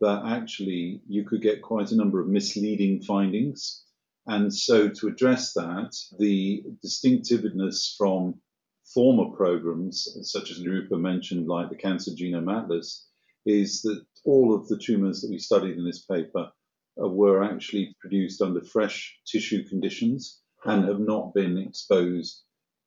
that 0.00 0.22
actually 0.26 1.02
you 1.06 1.24
could 1.24 1.42
get 1.42 1.62
quite 1.62 1.90
a 1.90 1.96
number 1.96 2.20
of 2.20 2.28
misleading 2.28 3.02
findings. 3.02 3.84
And 4.26 4.52
so, 4.52 4.88
to 4.88 5.08
address 5.08 5.54
that, 5.54 5.96
the 6.18 6.62
distinctiveness 6.82 7.94
from 7.96 8.40
former 8.94 9.30
programs, 9.36 10.08
such 10.22 10.50
as 10.50 10.60
Nirupa 10.60 10.96
mentioned, 10.96 11.46
like 11.46 11.70
the 11.70 11.76
Cancer 11.76 12.10
Genome 12.12 12.54
Atlas, 12.54 13.06
is 13.46 13.82
that 13.82 14.04
all 14.24 14.54
of 14.54 14.68
the 14.68 14.78
tumors 14.78 15.20
that 15.20 15.30
we 15.30 15.38
studied 15.38 15.76
in 15.76 15.84
this 15.84 16.04
paper 16.04 16.50
were 16.96 17.42
actually 17.42 17.96
produced 18.00 18.42
under 18.42 18.60
fresh 18.60 19.18
tissue 19.26 19.66
conditions 19.68 20.40
and 20.64 20.84
have 20.84 21.00
not 21.00 21.32
been 21.32 21.56
exposed 21.56 22.42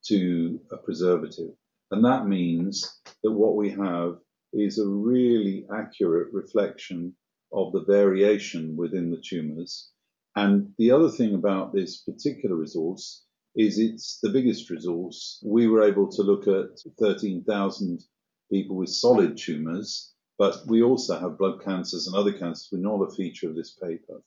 to 0.05 0.60
a 0.72 0.77
preservative. 0.77 1.51
And 1.89 2.05
that 2.05 2.27
means 2.27 3.00
that 3.24 3.32
what 3.32 3.55
we 3.55 3.72
have 3.72 4.17
is 4.53 4.77
a 4.77 4.88
really 4.88 5.65
accurate 5.75 6.31
reflection 6.31 7.15
of 7.51 7.72
the 7.72 7.83
variation 7.83 8.75
within 8.77 9.10
the 9.10 9.22
tumors. 9.22 9.89
And 10.36 10.74
the 10.77 10.91
other 10.91 11.10
thing 11.10 11.36
about 11.36 11.74
this 11.74 12.01
particular 12.01 12.55
resource 12.55 13.24
is 13.55 13.77
it's 13.77 14.19
the 14.22 14.29
biggest 14.29 14.69
resource. 14.69 15.43
We 15.45 15.67
were 15.67 15.83
able 15.83 16.10
to 16.12 16.24
look 16.24 16.48
at 16.48 16.79
13,000 17.00 18.03
people 18.51 18.75
with 18.75 18.89
solid 18.89 19.38
tumors, 19.38 20.13
but 20.38 20.57
we 20.67 20.81
also 20.81 21.19
have 21.19 21.38
blood 21.38 21.63
cancers 21.63 22.07
and 22.07 22.15
other 22.15 22.33
cancers. 22.33 22.69
We're 22.72 22.79
not 22.79 23.03
a 23.03 23.15
feature 23.15 23.50
of 23.50 23.55
this 23.55 23.72
paper. 23.72 24.24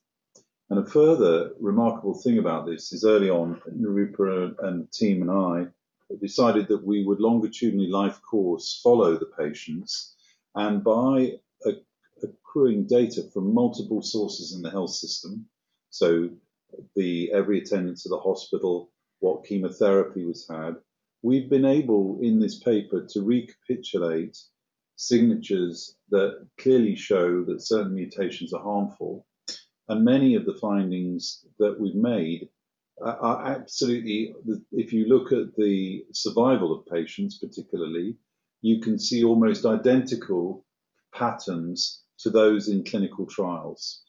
And 0.71 0.80
a 0.80 0.87
further 0.87 1.52
remarkable 1.61 2.14
thing 2.14 2.38
about 2.38 2.66
this 2.66 2.92
is 2.92 3.04
early 3.04 3.30
on, 3.30 3.61
Nirupa 3.73 4.54
and 4.64 4.90
team 4.92 5.23
and 5.23 5.30
I 5.30 5.66
decided 6.21 6.68
that 6.68 6.85
we 6.85 7.04
would 7.04 7.21
longitudinally 7.21 7.88
life 7.88 8.21
course 8.23 8.80
follow 8.83 9.16
the 9.16 9.30
patients 9.38 10.15
and 10.56 10.82
by 10.82 11.32
accruing 12.22 12.86
data 12.86 13.22
from 13.32 13.54
multiple 13.54 14.02
sources 14.02 14.54
in 14.54 14.62
the 14.62 14.70
health 14.70 14.90
system, 14.90 15.46
so 15.90 16.30
the 16.96 17.30
every 17.32 17.60
attendance 17.60 18.04
at 18.06 18.10
the 18.10 18.18
hospital, 18.18 18.90
what 19.20 19.44
chemotherapy 19.44 20.25
was 20.25 20.46
had, 20.50 20.76
we've 21.22 21.48
been 21.48 21.64
able 21.64 22.18
in 22.22 22.40
this 22.40 22.58
paper 22.58 23.06
to 23.10 23.22
recapitulate 23.22 24.36
signatures 24.96 25.96
that 26.10 26.46
clearly 26.58 26.96
show 26.96 27.44
that 27.44 27.62
certain 27.62 27.94
mutations 27.94 28.52
are 28.52 28.62
harmful. 28.62 29.26
And 29.88 30.04
many 30.04 30.34
of 30.34 30.46
the 30.46 30.58
findings 30.60 31.44
that 31.58 31.78
we've 31.78 31.94
made 31.94 32.48
are 33.02 33.46
absolutely, 33.46 34.34
if 34.72 34.92
you 34.92 35.06
look 35.06 35.32
at 35.32 35.54
the 35.56 36.04
survival 36.12 36.75
of 36.75 36.86
patients, 36.86 37.38
particularly, 37.38 38.16
you 38.62 38.80
can 38.80 38.98
see 38.98 39.25
almost 39.25 39.66
identical 39.66 40.64
patterns 41.14 42.02
to 42.18 42.30
those 42.30 42.68
in 42.68 42.84
clinical 42.84 43.26
trials. 43.26 44.02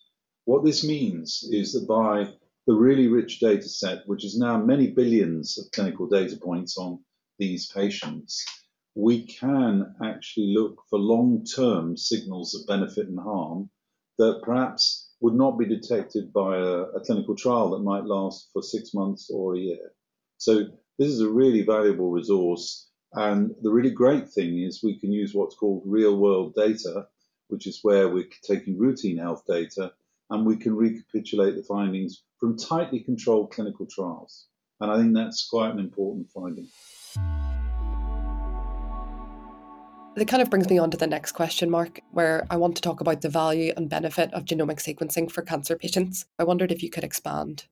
What 0.46 0.64
this 0.64 0.84
means 0.84 1.48
is 1.52 1.74
that 1.74 1.88
by 1.88 2.34
the 2.68 2.74
really 2.74 3.08
rich 3.08 3.40
data 3.40 3.68
set, 3.68 4.08
which 4.08 4.26
is 4.26 4.38
now 4.38 4.58
many 4.58 4.92
billions 4.92 5.58
of 5.58 5.72
clinical 5.72 6.08
data 6.08 6.38
points 6.38 6.78
on 6.78 7.00
these 7.40 7.72
patients, 7.72 8.44
we 8.96 9.26
can 9.28 9.96
actually 10.04 10.54
look 10.54 10.82
for 10.90 10.98
long 10.98 11.46
term 11.46 11.96
signals 11.96 12.56
of 12.56 12.66
benefit 12.66 13.08
and 13.08 13.20
harm 13.20 13.70
that 14.18 14.42
perhaps 14.44 15.12
would 15.22 15.36
not 15.36 15.58
be 15.58 15.66
detected 15.66 16.34
by 16.34 16.58
a, 16.58 16.82
a, 16.96 17.00
clinical 17.06 17.36
trial 17.36 17.72
that 17.72 17.84
might 17.84 18.06
last 18.06 18.50
for 18.52 18.62
six 18.62 18.94
months 18.94 19.30
or 19.32 19.56
a 19.56 19.60
year. 19.60 19.92
So 20.38 20.66
this 20.98 21.10
is 21.10 21.22
a 21.22 21.30
really 21.30 21.64
valuable 21.64 22.12
resource. 22.12 22.87
And 23.18 23.56
the 23.64 23.72
really 23.72 23.90
great 23.90 24.30
thing 24.30 24.60
is 24.60 24.84
we 24.84 25.00
can 25.00 25.12
use 25.12 25.34
what's 25.34 25.56
called 25.56 25.82
real 25.88 26.18
world 26.18 26.54
data, 26.54 27.08
which 27.48 27.66
is 27.66 27.80
where 27.82 28.08
we're 28.08 28.30
taking 28.44 28.78
routine 28.78 29.18
health 29.18 29.42
data 29.48 29.92
and 30.30 30.46
we 30.46 30.56
can 30.56 30.76
recapitulate 30.76 31.56
the 31.56 31.64
findings 31.64 32.22
from 32.40 32.56
tightly 32.56 33.00
controlled 33.00 33.50
clinical 33.52 33.88
trials. 33.88 34.46
And 34.80 34.92
I 34.92 34.98
think 34.98 35.16
that's 35.16 35.48
quite 35.50 35.72
an 35.72 35.80
important 35.80 36.30
finding. 36.30 36.68
That 40.16 40.28
kind 40.28 40.44
of 40.44 40.52
brings 40.52 40.70
me 40.70 40.78
on 40.78 40.92
to 40.92 40.98
the 40.98 41.08
next 41.08 41.32
question, 41.32 41.72
Mark, 41.72 42.02
where 42.12 42.46
I 42.52 42.58
want 42.58 42.76
to 42.76 42.84
talk 42.84 43.02
about 43.02 43.22
the 43.22 43.30
value 43.30 43.74
and 43.76 43.90
benefit 43.90 44.32
of 44.32 44.46
genomic 44.46 44.78
sequencing 44.78 45.32
for 45.32 45.42
cancer 45.42 45.76
patients. 45.76 46.28
I 46.38 46.44
wondered 46.44 46.72
if 46.72 46.84
you 46.84 46.92
could 46.92 47.04
expand. 47.04 47.66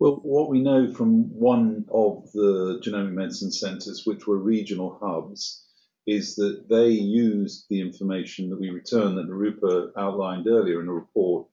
Well, 0.00 0.16
what 0.22 0.50
we 0.50 0.60
know 0.60 0.92
from 0.92 1.30
one 1.38 1.86
of 1.90 2.30
the 2.32 2.80
genomic 2.84 3.12
medicine 3.12 3.52
centres, 3.52 4.02
which 4.04 4.26
were 4.26 4.38
regional 4.38 4.98
hubs, 5.00 5.64
is 6.06 6.34
that 6.36 6.68
they 6.68 6.88
used 6.88 7.66
the 7.70 7.80
information 7.80 8.50
that 8.50 8.60
we 8.60 8.70
returned 8.70 9.16
that 9.16 9.28
Nirupa 9.28 9.92
outlined 9.96 10.46
earlier 10.46 10.80
in 10.82 10.88
a 10.88 10.92
report 10.92 11.46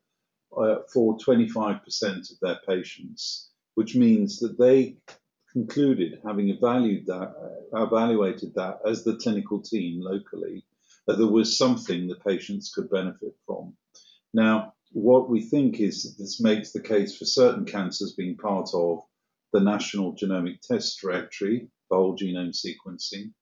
uh, 0.58 0.78
for 0.92 1.18
25% 1.18 2.32
of 2.32 2.40
their 2.42 2.60
patients, 2.68 3.52
which 3.76 3.96
means 3.96 4.40
that 4.40 4.58
they 4.58 4.98
concluded, 5.54 6.20
having 6.26 6.50
evaluated 6.50 7.06
that, 7.06 7.34
uh, 7.74 7.84
evaluated 7.84 8.54
that 8.56 8.80
as 8.86 9.04
the 9.04 9.16
clinical 9.18 9.62
team 9.62 10.02
locally, 10.02 10.66
that 11.08 11.18
there 11.18 11.28
was 11.28 11.58
something 11.58 12.08
the 12.08 12.16
patients 12.16 12.74
could 12.74 12.90
benefit 12.90 13.36
from. 13.46 13.74
Now, 14.34 14.74
what 14.94 15.30
we 15.30 15.42
think 15.42 15.80
is 15.80 16.16
this 16.18 16.42
makes 16.42 16.72
the 16.72 16.82
case 16.82 17.18
for 17.18 17.26
certain 17.26 17.66
cancers 17.66 18.14
being 18.14 18.38
part 18.38 18.70
of 18.74 19.00
the 19.54 19.60
National 19.60 20.16
Genomic 20.16 20.62
Test 20.62 21.00
Directory, 21.02 21.70
the 21.90 21.96
whole 21.96 22.18
genome 22.18 22.54
sequencing, 22.56 23.34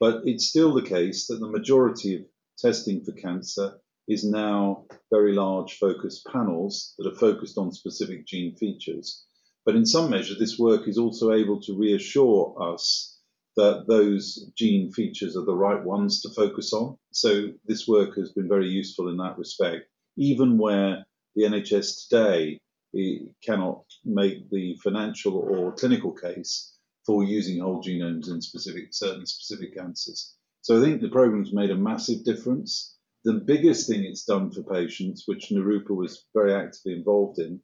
but 0.00 0.22
it's 0.24 0.46
still 0.46 0.74
the 0.74 0.82
case 0.82 1.26
that 1.26 1.40
the 1.40 1.48
majority 1.48 2.16
of 2.16 2.22
testing 2.58 3.04
for 3.04 3.12
cancer 3.12 3.78
is 4.06 4.24
now 4.24 4.86
very 5.12 5.32
large 5.34 5.78
focused 5.78 6.26
panels 6.26 6.94
that 6.98 7.06
are 7.06 7.18
focused 7.18 7.58
on 7.58 7.72
specific 7.72 8.26
gene 8.26 8.54
features. 8.56 9.24
But 9.66 9.76
in 9.76 9.84
some 9.84 10.10
measure, 10.10 10.34
this 10.38 10.58
work 10.58 10.88
is 10.88 10.96
also 10.96 11.32
able 11.32 11.60
to 11.62 11.76
reassure 11.76 12.56
us 12.60 13.18
that 13.56 13.84
those 13.86 14.50
gene 14.56 14.92
features 14.92 15.36
are 15.36 15.44
the 15.44 15.54
right 15.54 15.84
ones 15.84 16.22
to 16.22 16.30
focus 16.30 16.72
on. 16.72 16.96
So 17.12 17.48
this 17.66 17.86
work 17.86 18.16
has 18.16 18.32
been 18.32 18.48
very 18.48 18.68
useful 18.68 19.08
in 19.08 19.16
that 19.18 19.36
respect, 19.36 19.90
even 20.18 20.58
where 20.58 21.06
the 21.36 21.44
NHS 21.44 22.08
today 22.08 22.60
eh, 22.96 23.26
cannot 23.44 23.84
make 24.04 24.50
the 24.50 24.76
financial 24.82 25.36
or 25.36 25.72
clinical 25.72 26.12
case 26.12 26.74
for 27.06 27.22
using 27.22 27.60
whole 27.60 27.82
genomes 27.82 28.28
in 28.28 28.42
specific 28.42 28.88
certain 28.90 29.24
specific 29.24 29.76
cancers. 29.76 30.34
So 30.62 30.78
I 30.78 30.84
think 30.84 31.00
the 31.00 31.08
program's 31.08 31.54
made 31.54 31.70
a 31.70 31.76
massive 31.76 32.24
difference. 32.24 32.96
The 33.24 33.34
biggest 33.34 33.88
thing 33.88 34.04
it's 34.04 34.24
done 34.24 34.50
for 34.50 34.62
patients, 34.62 35.22
which 35.26 35.50
Nirupa 35.50 35.94
was 35.94 36.26
very 36.34 36.52
actively 36.52 36.94
involved 36.94 37.38
in, 37.38 37.60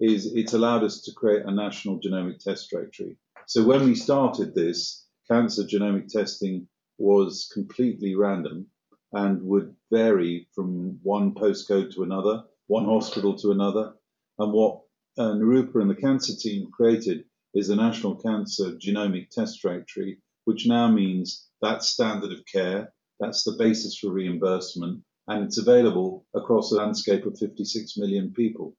is 0.00 0.32
it's 0.34 0.54
allowed 0.54 0.84
us 0.84 1.02
to 1.02 1.12
create 1.12 1.44
a 1.44 1.50
national 1.50 2.00
genomic 2.00 2.38
test 2.38 2.70
directory. 2.70 3.18
So 3.46 3.64
when 3.64 3.84
we 3.84 3.94
started 3.94 4.54
this, 4.54 5.06
cancer 5.28 5.64
genomic 5.64 6.08
testing 6.08 6.68
was 6.98 7.50
completely 7.52 8.14
random 8.14 8.68
and 9.16 9.42
would 9.42 9.74
vary 9.90 10.46
from 10.54 11.00
one 11.02 11.34
postcode 11.34 11.94
to 11.94 12.02
another, 12.02 12.44
one 12.66 12.84
hospital 12.84 13.34
to 13.38 13.50
another. 13.50 13.94
And 14.38 14.52
what 14.52 14.82
uh, 15.16 15.32
Nirupa 15.32 15.78
and 15.80 15.88
the 15.88 15.94
cancer 15.94 16.34
team 16.38 16.70
created 16.70 17.24
is 17.54 17.70
a 17.70 17.76
national 17.76 18.16
cancer 18.16 18.72
genomic 18.72 19.30
test 19.30 19.62
directory, 19.62 20.18
which 20.44 20.66
now 20.66 20.88
means 20.88 21.48
that's 21.62 21.88
standard 21.88 22.30
of 22.30 22.44
care, 22.44 22.92
that's 23.18 23.42
the 23.44 23.56
basis 23.58 23.96
for 23.96 24.12
reimbursement, 24.12 25.02
and 25.26 25.44
it's 25.44 25.56
available 25.56 26.26
across 26.34 26.70
a 26.70 26.74
landscape 26.74 27.24
of 27.24 27.38
56 27.38 27.96
million 27.96 28.34
people. 28.34 28.76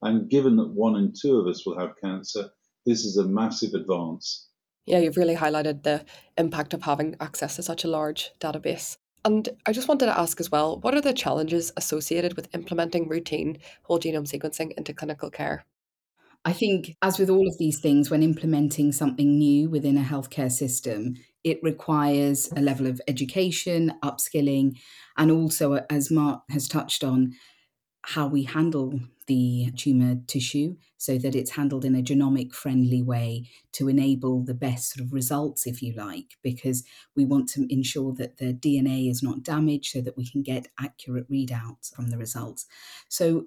And 0.00 0.30
given 0.30 0.54
that 0.56 0.70
one 0.70 0.94
in 0.94 1.12
two 1.12 1.40
of 1.40 1.48
us 1.48 1.66
will 1.66 1.78
have 1.80 1.96
cancer, 2.00 2.50
this 2.86 3.04
is 3.04 3.16
a 3.16 3.26
massive 3.26 3.74
advance. 3.74 4.48
Yeah, 4.86 4.98
you've 4.98 5.16
really 5.16 5.36
highlighted 5.36 5.82
the 5.82 6.04
impact 6.38 6.72
of 6.72 6.82
having 6.82 7.16
access 7.18 7.56
to 7.56 7.64
such 7.64 7.82
a 7.82 7.88
large 7.88 8.30
database. 8.40 8.96
And 9.24 9.48
I 9.66 9.72
just 9.72 9.88
wanted 9.88 10.06
to 10.06 10.18
ask 10.18 10.40
as 10.40 10.50
well 10.50 10.78
what 10.80 10.94
are 10.94 11.00
the 11.00 11.12
challenges 11.12 11.72
associated 11.76 12.34
with 12.34 12.54
implementing 12.54 13.08
routine 13.08 13.58
whole 13.84 14.00
genome 14.00 14.28
sequencing 14.28 14.72
into 14.72 14.92
clinical 14.92 15.30
care? 15.30 15.64
I 16.44 16.52
think, 16.52 16.96
as 17.02 17.20
with 17.20 17.30
all 17.30 17.46
of 17.46 17.56
these 17.58 17.78
things, 17.78 18.10
when 18.10 18.22
implementing 18.22 18.90
something 18.90 19.38
new 19.38 19.70
within 19.70 19.96
a 19.96 20.02
healthcare 20.02 20.50
system, 20.50 21.14
it 21.44 21.60
requires 21.62 22.50
a 22.56 22.60
level 22.60 22.88
of 22.88 23.00
education, 23.06 23.92
upskilling, 24.02 24.76
and 25.16 25.30
also, 25.30 25.84
as 25.88 26.10
Mark 26.10 26.42
has 26.50 26.66
touched 26.66 27.04
on, 27.04 27.34
how 28.04 28.26
we 28.26 28.44
handle 28.44 29.00
the 29.26 29.70
tumor 29.76 30.16
tissue 30.26 30.76
so 30.96 31.18
that 31.18 31.34
it's 31.34 31.52
handled 31.52 31.84
in 31.84 31.94
a 31.94 32.02
genomic 32.02 32.52
friendly 32.52 33.00
way 33.02 33.48
to 33.72 33.88
enable 33.88 34.44
the 34.44 34.54
best 34.54 34.92
sort 34.92 35.06
of 35.06 35.12
results, 35.12 35.66
if 35.66 35.82
you 35.82 35.92
like, 35.94 36.36
because 36.42 36.82
we 37.16 37.24
want 37.24 37.48
to 37.48 37.66
ensure 37.72 38.12
that 38.14 38.38
the 38.38 38.52
DNA 38.52 39.08
is 39.08 39.22
not 39.22 39.42
damaged 39.42 39.92
so 39.92 40.00
that 40.00 40.16
we 40.16 40.28
can 40.28 40.42
get 40.42 40.68
accurate 40.80 41.30
readouts 41.30 41.94
from 41.94 42.10
the 42.10 42.18
results. 42.18 42.66
So 43.08 43.46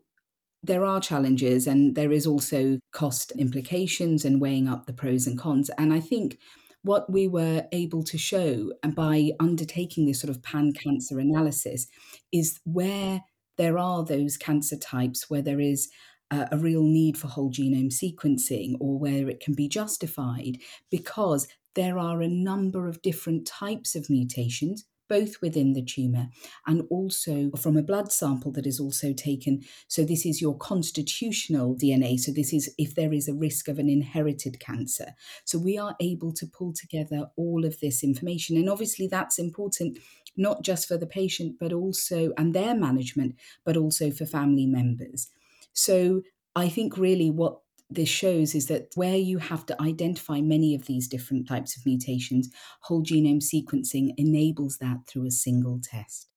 there 0.63 0.85
are 0.85 0.99
challenges 0.99 1.67
and 1.67 1.95
there 1.95 2.11
is 2.11 2.25
also 2.25 2.79
cost 2.91 3.31
implications 3.31 4.25
and 4.25 4.41
weighing 4.41 4.67
up 4.67 4.85
the 4.85 4.93
pros 4.93 5.27
and 5.27 5.37
cons. 5.37 5.69
And 5.77 5.93
I 5.93 5.99
think 5.99 6.39
what 6.81 7.11
we 7.11 7.27
were 7.27 7.65
able 7.71 8.03
to 8.03 8.17
show 8.17 8.71
and 8.83 8.95
by 8.95 9.31
undertaking 9.39 10.05
this 10.05 10.21
sort 10.21 10.29
of 10.29 10.41
pan 10.43 10.71
cancer 10.71 11.19
analysis 11.19 11.87
is 12.31 12.59
where 12.63 13.23
there 13.57 13.77
are 13.77 14.03
those 14.03 14.37
cancer 14.37 14.77
types 14.77 15.29
where 15.29 15.41
there 15.41 15.59
is 15.59 15.89
uh, 16.31 16.45
a 16.51 16.57
real 16.57 16.83
need 16.83 17.17
for 17.17 17.27
whole 17.27 17.51
genome 17.51 17.91
sequencing 17.91 18.75
or 18.79 18.97
where 18.97 19.29
it 19.29 19.39
can 19.39 19.53
be 19.53 19.67
justified 19.67 20.57
because 20.89 21.47
there 21.75 21.99
are 21.99 22.21
a 22.21 22.27
number 22.27 22.87
of 22.87 23.01
different 23.01 23.45
types 23.45 23.95
of 23.95 24.09
mutations 24.09 24.85
both 25.07 25.41
within 25.41 25.73
the 25.73 25.83
tumour 25.83 26.27
and 26.65 26.83
also 26.89 27.51
from 27.51 27.77
a 27.77 27.83
blood 27.83 28.11
sample 28.11 28.51
that 28.51 28.65
is 28.65 28.79
also 28.79 29.13
taken. 29.13 29.61
So, 29.87 30.03
this 30.03 30.25
is 30.25 30.41
your 30.41 30.57
constitutional 30.57 31.75
DNA. 31.75 32.19
So, 32.19 32.31
this 32.31 32.53
is 32.53 32.73
if 32.77 32.95
there 32.95 33.13
is 33.13 33.27
a 33.27 33.33
risk 33.33 33.67
of 33.67 33.77
an 33.79 33.89
inherited 33.89 34.59
cancer. 34.59 35.13
So, 35.43 35.59
we 35.59 35.77
are 35.77 35.95
able 36.01 36.31
to 36.33 36.47
pull 36.47 36.73
together 36.73 37.27
all 37.35 37.65
of 37.65 37.79
this 37.79 38.03
information. 38.03 38.57
And 38.57 38.69
obviously, 38.69 39.07
that's 39.07 39.37
important 39.37 39.99
not 40.37 40.63
just 40.63 40.87
for 40.87 40.97
the 40.97 41.07
patient, 41.07 41.55
but 41.59 41.73
also, 41.73 42.31
and 42.37 42.53
their 42.53 42.75
management, 42.75 43.35
but 43.65 43.77
also 43.77 44.11
for 44.11 44.25
family 44.25 44.65
members. 44.65 45.29
So, 45.73 46.21
I 46.55 46.69
think 46.69 46.97
really 46.97 47.29
what 47.29 47.59
this 47.89 48.09
shows 48.09 48.55
is 48.55 48.67
that 48.67 48.87
where 48.95 49.17
you 49.17 49.37
have 49.37 49.65
to 49.67 49.81
identify 49.81 50.41
many 50.41 50.73
of 50.73 50.85
these 50.85 51.07
different 51.07 51.47
types 51.47 51.77
of 51.77 51.85
mutations, 51.85 52.49
whole 52.81 53.03
genome 53.03 53.43
sequencing 53.43 54.13
enables 54.17 54.77
that 54.77 54.97
through 55.07 55.27
a 55.27 55.31
single 55.31 55.79
test. 55.83 56.27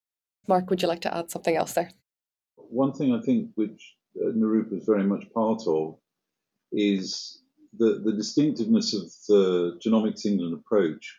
Mark, 0.46 0.68
would 0.70 0.82
you 0.82 0.88
like 0.88 1.00
to 1.02 1.16
add 1.16 1.30
something 1.30 1.56
else 1.56 1.72
there? 1.72 1.90
One 2.56 2.92
thing 2.92 3.14
I 3.14 3.20
think 3.20 3.50
which 3.54 3.96
uh, 4.20 4.30
Nirupa 4.34 4.76
is 4.76 4.84
very 4.84 5.04
much 5.04 5.24
part 5.32 5.62
of 5.66 5.96
is 6.72 7.42
the, 7.76 8.00
the 8.04 8.12
distinctiveness 8.12 8.94
of 8.94 9.10
the 9.28 9.78
Genomics 9.84 10.26
England 10.26 10.54
approach 10.54 11.18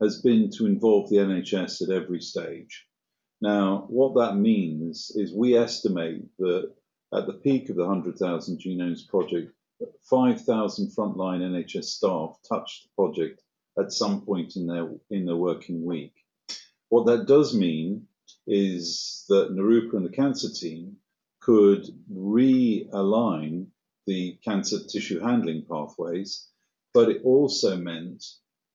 has 0.00 0.20
been 0.20 0.50
to 0.50 0.66
involve 0.66 1.08
the 1.08 1.16
NHS 1.16 1.82
at 1.82 1.90
every 1.90 2.20
stage. 2.20 2.86
Now, 3.40 3.86
what 3.88 4.14
that 4.14 4.36
means 4.36 5.12
is 5.14 5.34
we 5.34 5.56
estimate 5.56 6.24
that 6.38 6.72
at 7.14 7.26
the 7.26 7.34
peak 7.34 7.68
of 7.68 7.76
the 7.76 7.86
100,000 7.86 8.58
Genomes 8.58 9.08
Project, 9.08 9.52
5,000 10.08 10.90
frontline 10.96 11.40
NHS 11.40 11.84
staff 11.84 12.38
touched 12.48 12.84
the 12.84 12.90
project 12.94 13.42
at 13.78 13.92
some 13.92 14.22
point 14.22 14.56
in 14.56 14.66
their 14.66 14.88
in 15.10 15.26
their 15.26 15.36
working 15.36 15.84
week. 15.84 16.14
What 16.88 17.06
that 17.06 17.26
does 17.26 17.54
mean 17.54 18.06
is 18.46 19.24
that 19.28 19.52
Nirupa 19.52 19.96
and 19.96 20.06
the 20.06 20.16
cancer 20.16 20.48
team 20.50 20.96
could 21.40 21.84
realign 22.10 23.66
the 24.06 24.38
cancer 24.44 24.78
tissue 24.82 25.20
handling 25.20 25.64
pathways, 25.68 26.48
but 26.94 27.08
it 27.10 27.22
also 27.22 27.76
meant 27.76 28.24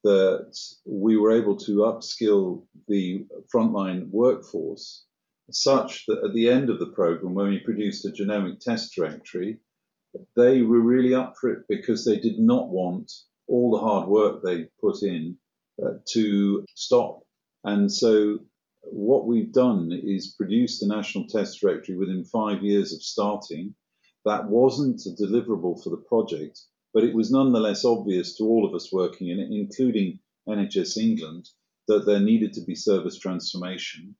that 0.03 0.57
we 0.85 1.17
were 1.17 1.31
able 1.31 1.55
to 1.57 1.77
upskill 1.77 2.63
the 2.87 3.25
frontline 3.53 4.09
workforce 4.09 5.05
such 5.51 6.05
that 6.07 6.23
at 6.23 6.33
the 6.33 6.49
end 6.49 6.69
of 6.69 6.79
the 6.79 6.87
program, 6.87 7.33
when 7.33 7.49
we 7.49 7.59
produced 7.59 8.05
a 8.05 8.09
genomic 8.09 8.59
test 8.59 8.93
directory, 8.95 9.59
they 10.35 10.61
were 10.61 10.79
really 10.79 11.13
up 11.13 11.35
for 11.39 11.51
it 11.51 11.63
because 11.67 12.05
they 12.05 12.17
did 12.17 12.39
not 12.39 12.69
want 12.69 13.11
all 13.47 13.71
the 13.71 13.79
hard 13.79 14.07
work 14.07 14.41
they 14.41 14.67
put 14.79 15.03
in 15.03 15.37
uh, 15.83 15.91
to 16.09 16.65
stop. 16.75 17.21
And 17.63 17.91
so 17.91 18.39
what 18.83 19.27
we've 19.27 19.53
done 19.53 19.91
is 19.91 20.35
produce 20.35 20.79
the 20.79 20.87
national 20.87 21.27
test 21.27 21.59
directory 21.61 21.95
within 21.97 22.23
five 22.23 22.63
years 22.63 22.93
of 22.93 23.01
starting. 23.01 23.75
That 24.25 24.47
wasn't 24.47 25.01
a 25.05 25.21
deliverable 25.21 25.81
for 25.83 25.89
the 25.89 26.03
project, 26.07 26.59
but 26.93 27.03
it 27.03 27.15
was 27.15 27.31
nonetheless 27.31 27.85
obvious 27.85 28.35
to 28.37 28.43
all 28.43 28.65
of 28.65 28.73
us 28.75 28.91
working 28.91 29.29
in 29.29 29.39
it, 29.39 29.49
including 29.51 30.19
NHS 30.47 30.97
England, 30.97 31.49
that 31.87 32.05
there 32.05 32.19
needed 32.19 32.53
to 32.53 32.61
be 32.61 32.75
service 32.75 33.17
transformation, 33.17 34.15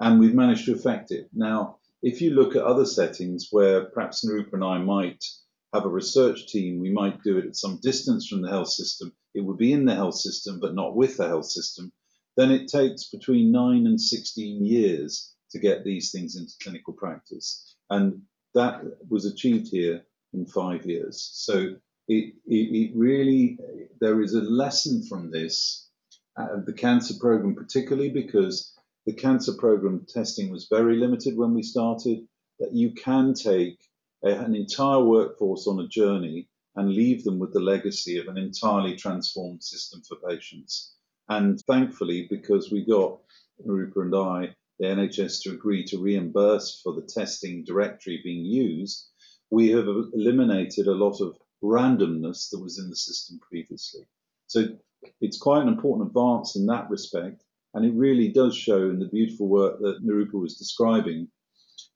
and 0.00 0.18
we've 0.18 0.34
managed 0.34 0.66
to 0.66 0.72
effect 0.72 1.10
it. 1.10 1.28
Now, 1.32 1.78
if 2.02 2.20
you 2.20 2.30
look 2.30 2.54
at 2.54 2.62
other 2.62 2.84
settings 2.84 3.48
where 3.50 3.86
perhaps 3.86 4.24
Nirupa 4.24 4.56
and 4.56 4.64
I 4.64 4.78
might 4.78 5.24
have 5.72 5.84
a 5.84 5.88
research 5.88 6.46
team, 6.46 6.78
we 6.78 6.92
might 6.92 7.22
do 7.22 7.38
it 7.38 7.46
at 7.46 7.56
some 7.56 7.80
distance 7.82 8.28
from 8.28 8.42
the 8.42 8.50
health 8.50 8.68
system. 8.68 9.12
It 9.34 9.40
would 9.40 9.56
be 9.56 9.72
in 9.72 9.84
the 9.84 9.94
health 9.94 10.16
system, 10.16 10.60
but 10.60 10.74
not 10.74 10.94
with 10.94 11.16
the 11.16 11.26
health 11.26 11.46
system. 11.46 11.92
Then 12.36 12.50
it 12.50 12.68
takes 12.68 13.10
between 13.10 13.52
nine 13.52 13.86
and 13.86 14.00
16 14.00 14.64
years 14.64 15.34
to 15.50 15.58
get 15.58 15.84
these 15.84 16.10
things 16.10 16.36
into 16.36 16.52
clinical 16.62 16.92
practice. 16.92 17.76
And 17.90 18.22
that 18.54 18.82
was 19.08 19.24
achieved 19.24 19.68
here 19.68 20.04
in 20.32 20.46
five 20.46 20.84
years. 20.84 21.30
So 21.32 21.76
it, 22.08 22.34
it, 22.46 22.54
it 22.54 22.92
really, 22.94 23.58
there 24.00 24.20
is 24.20 24.34
a 24.34 24.40
lesson 24.40 25.02
from 25.08 25.30
this, 25.30 25.88
uh, 26.36 26.60
the 26.66 26.72
cancer 26.72 27.14
program, 27.20 27.54
particularly 27.54 28.10
because 28.10 28.74
the 29.06 29.12
cancer 29.12 29.52
program 29.58 30.06
testing 30.08 30.50
was 30.50 30.68
very 30.70 30.96
limited 30.96 31.36
when 31.36 31.54
we 31.54 31.62
started, 31.62 32.26
that 32.58 32.72
you 32.72 32.92
can 32.92 33.34
take 33.34 33.78
a, 34.24 34.28
an 34.28 34.54
entire 34.54 35.02
workforce 35.02 35.66
on 35.66 35.80
a 35.80 35.88
journey 35.88 36.48
and 36.76 36.92
leave 36.92 37.24
them 37.24 37.38
with 37.38 37.52
the 37.52 37.60
legacy 37.60 38.18
of 38.18 38.26
an 38.28 38.36
entirely 38.36 38.96
transformed 38.96 39.62
system 39.62 40.02
for 40.08 40.16
patients. 40.28 40.94
And 41.28 41.60
thankfully, 41.66 42.26
because 42.28 42.70
we 42.70 42.84
got 42.84 43.20
Rupa 43.64 44.00
and 44.00 44.14
I, 44.14 44.54
the 44.78 44.86
NHS 44.86 45.42
to 45.42 45.50
agree 45.50 45.84
to 45.84 46.02
reimburse 46.02 46.80
for 46.82 46.92
the 46.92 47.08
testing 47.08 47.64
directory 47.64 48.20
being 48.24 48.44
used, 48.44 49.06
we 49.50 49.68
have 49.70 49.86
eliminated 49.86 50.88
a 50.88 50.94
lot 50.94 51.20
of 51.20 51.36
randomness 51.64 52.50
that 52.50 52.62
was 52.62 52.78
in 52.78 52.90
the 52.90 52.96
system 52.96 53.40
previously. 53.40 54.06
So 54.46 54.76
it's 55.20 55.38
quite 55.38 55.62
an 55.62 55.68
important 55.68 56.08
advance 56.08 56.56
in 56.56 56.66
that 56.66 56.88
respect. 56.90 57.42
And 57.74 57.84
it 57.84 57.94
really 57.94 58.28
does 58.28 58.56
show 58.56 58.90
in 58.90 59.00
the 59.00 59.08
beautiful 59.08 59.48
work 59.48 59.80
that 59.80 60.02
Nirupa 60.02 60.36
was 60.36 60.56
describing 60.56 61.28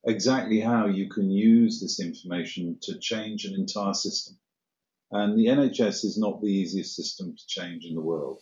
exactly 0.04 0.60
how 0.60 0.86
you 0.86 1.08
can 1.08 1.30
use 1.30 1.80
this 1.80 2.00
information 2.00 2.78
to 2.82 2.98
change 2.98 3.44
an 3.44 3.54
entire 3.54 3.94
system. 3.94 4.36
And 5.10 5.38
the 5.38 5.46
NHS 5.46 6.04
is 6.04 6.18
not 6.18 6.40
the 6.40 6.48
easiest 6.48 6.96
system 6.96 7.36
to 7.36 7.46
change 7.46 7.84
in 7.84 7.94
the 7.94 8.00
world. 8.00 8.40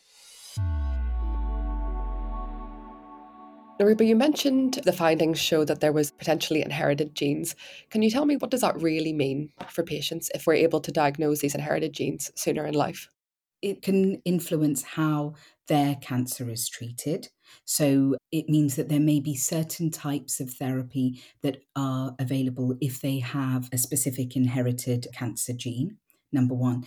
Nirupa, 3.79 4.07
you 4.07 4.17
mentioned 4.17 4.81
the 4.85 4.93
findings 4.93 5.39
show 5.39 5.63
that 5.65 5.81
there 5.81 5.93
was 5.93 6.11
potentially 6.11 6.63
inherited 6.63 7.15
genes. 7.15 7.55
Can 7.91 8.01
you 8.01 8.11
tell 8.11 8.25
me 8.25 8.37
what 8.37 8.51
does 8.51 8.63
that 8.63 8.81
really 8.81 9.13
mean 9.13 9.51
for 9.69 9.83
patients 9.83 10.31
if 10.35 10.47
we're 10.47 10.55
able 10.55 10.81
to 10.81 10.91
diagnose 10.91 11.41
these 11.41 11.55
inherited 11.55 11.93
genes 11.93 12.31
sooner 12.37 12.65
in 12.65 12.73
life? 12.73 13.11
It 13.61 13.83
can 13.83 14.23
influence 14.25 14.83
how 14.83 15.35
their 15.69 15.97
cancer 15.97 16.49
is 16.49 16.71
treated. 16.71 17.29
So 17.67 18.17
it 18.33 18.49
means 18.49 18.77
that 18.77 18.89
there 18.89 19.01
may 19.01 19.21
be 19.21 19.35
certain 19.35 19.91
types 19.91 20.41
of 20.41 20.51
therapy 20.51 21.23
that 21.43 21.59
are 21.75 22.15
available 22.19 22.77
if 22.81 23.03
they 23.03 23.19
have 23.19 23.69
a 23.73 23.79
specific 23.79 24.37
inherited 24.37 25.07
cancer 25.13 25.53
gene, 25.53 25.99
number 26.33 26.55
one. 26.55 26.87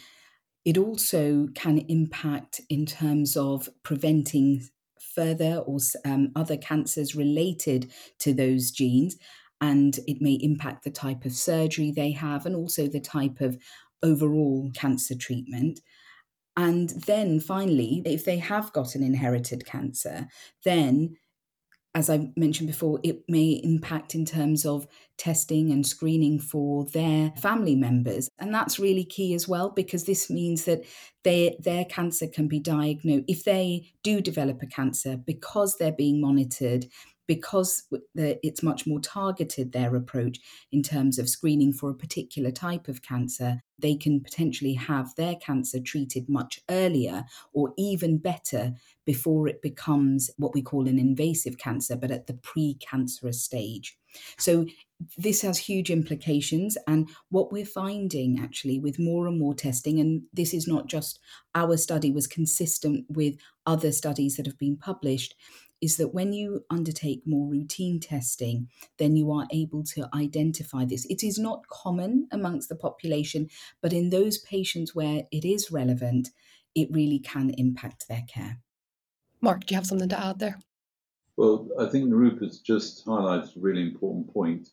It 0.66 0.78
also 0.78 1.50
can 1.54 1.80
impact 1.88 2.62
in 2.68 2.86
terms 2.86 3.38
of 3.38 3.70
preventing 3.84 4.68
further 5.16 5.58
or 5.66 5.80
um, 6.06 6.32
other 6.36 6.58
cancers 6.58 7.16
related 7.16 7.92
to 8.20 8.34
those 8.34 8.72
genes. 8.72 9.18
And 9.62 10.00
it 10.08 10.22
may 10.22 10.34
impact 10.34 10.84
the 10.84 10.92
type 10.92 11.26
of 11.26 11.34
surgery 11.34 11.92
they 11.92 12.12
have 12.12 12.46
and 12.46 12.56
also 12.56 12.88
the 12.88 13.02
type 13.02 13.42
of 13.42 13.58
overall 14.04 14.72
cancer 14.74 15.16
treatment. 15.16 15.82
And 16.56 16.90
then 17.06 17.40
finally, 17.40 18.02
if 18.06 18.26
they 18.26 18.38
have 18.38 18.74
got 18.74 18.96
an 18.96 19.04
inherited 19.04 19.66
cancer, 19.66 20.28
then 20.64 21.16
as 21.96 22.10
I 22.10 22.32
mentioned 22.36 22.68
before, 22.68 23.00
it 23.04 23.24
may 23.28 23.60
impact 23.64 24.14
in 24.14 24.24
terms 24.24 24.66
of 24.66 24.88
testing 25.18 25.72
and 25.72 25.86
screening 25.86 26.40
for 26.40 26.86
their 26.86 27.32
family 27.32 27.76
members. 27.76 28.30
And 28.38 28.54
that's 28.54 28.80
really 28.80 29.04
key 29.04 29.34
as 29.34 29.48
well, 29.48 29.70
because 29.70 30.06
this 30.06 30.30
means 30.30 30.66
that 30.66 30.86
they, 31.24 31.58
their 31.60 31.86
cancer 31.86 32.28
can 32.28 32.48
be 32.48 32.60
diagnosed. 32.60 33.26
If 33.28 33.44
they 33.44 33.92
do 34.04 34.22
develop 34.22 34.62
a 34.62 34.68
cancer, 34.68 35.18
because 35.18 35.78
they're 35.78 35.92
being 35.92 36.22
monitored, 36.22 36.86
because 37.30 37.84
it's 38.16 38.64
much 38.64 38.88
more 38.88 39.00
targeted, 39.00 39.72
their 39.72 39.96
approach 39.96 40.40
in 40.72 40.82
terms 40.82 41.20
of 41.20 41.30
screening 41.30 41.72
for 41.72 41.92
a 41.92 41.96
particular 41.96 42.50
type 42.50 42.88
of 42.88 43.04
cancer, 43.04 43.62
they 43.78 43.94
can 43.94 44.20
potentially 44.20 44.74
have 44.74 45.14
their 45.14 45.36
cancer 45.36 45.80
treated 45.80 46.28
much 46.28 46.60
earlier 46.72 47.24
or 47.54 47.72
even 47.78 48.18
better 48.18 48.74
before 49.06 49.48
it 49.48 49.62
becomes 49.62 50.32
what 50.38 50.56
we 50.56 50.64
call 50.64 50.88
an 50.88 50.98
invasive 50.98 51.60
cancer, 51.60 51.96
but 51.96 52.10
at 52.10 52.26
the 52.26 52.34
precancerous 52.34 53.36
stage. 53.36 53.96
So 54.40 54.66
this 55.16 55.44
has 55.44 55.60
huge 55.60 55.92
implications. 55.92 56.80
And 56.88 57.10
what 57.30 57.52
we're 57.52 57.64
finding 57.64 58.40
actually 58.40 58.80
with 58.80 58.98
more 58.98 59.28
and 59.28 59.40
more 59.40 59.54
testing, 59.54 60.00
and 60.00 60.24
this 60.34 60.52
is 60.52 60.68
not 60.68 60.88
just 60.88 61.20
our 61.54 61.78
study 61.78 62.12
was 62.12 62.26
consistent 62.26 63.06
with 63.08 63.36
other 63.68 63.92
studies 63.92 64.36
that 64.38 64.48
have 64.48 64.58
been 64.58 64.78
published, 64.78 65.36
is 65.82 65.98
that 65.98 66.14
when 66.14 66.34
you 66.34 66.64
undertake 66.70 67.22
more 67.26 67.50
routine 67.50 68.00
testing, 68.00 68.68
then 68.98 69.16
you 69.16 69.32
are 69.32 69.48
able 69.52 69.84
to 69.84 70.10
identify 70.14 70.86
this. 70.86 71.06
It 71.06 71.24
is 71.24 71.40
not 71.40 71.68
common 71.68 72.28
amongst 72.32 72.70
the 72.70 72.76
population, 72.76 73.50
but 73.82 73.94
in 73.94 74.10
those 74.10 74.38
patients 74.38 74.94
where 74.94 75.24
it 75.32 75.46
is 75.46 75.72
relevant, 75.72 76.30
it 76.76 76.90
really 76.92 77.20
can 77.20 77.52
impact 77.52 78.08
their 78.08 78.24
care. 78.28 78.60
Mark, 79.42 79.66
do 79.66 79.74
you 79.74 79.78
have 79.78 79.86
something 79.86 80.10
to 80.10 80.20
add 80.20 80.40
there? 80.40 80.60
Well, 81.38 81.70
I 81.80 81.86
think 81.86 82.10
Nirupa's 82.10 82.60
just 82.60 83.06
highlighted 83.06 83.56
a 83.56 83.60
really 83.60 83.82
important 83.82 84.34
point. 84.34 84.68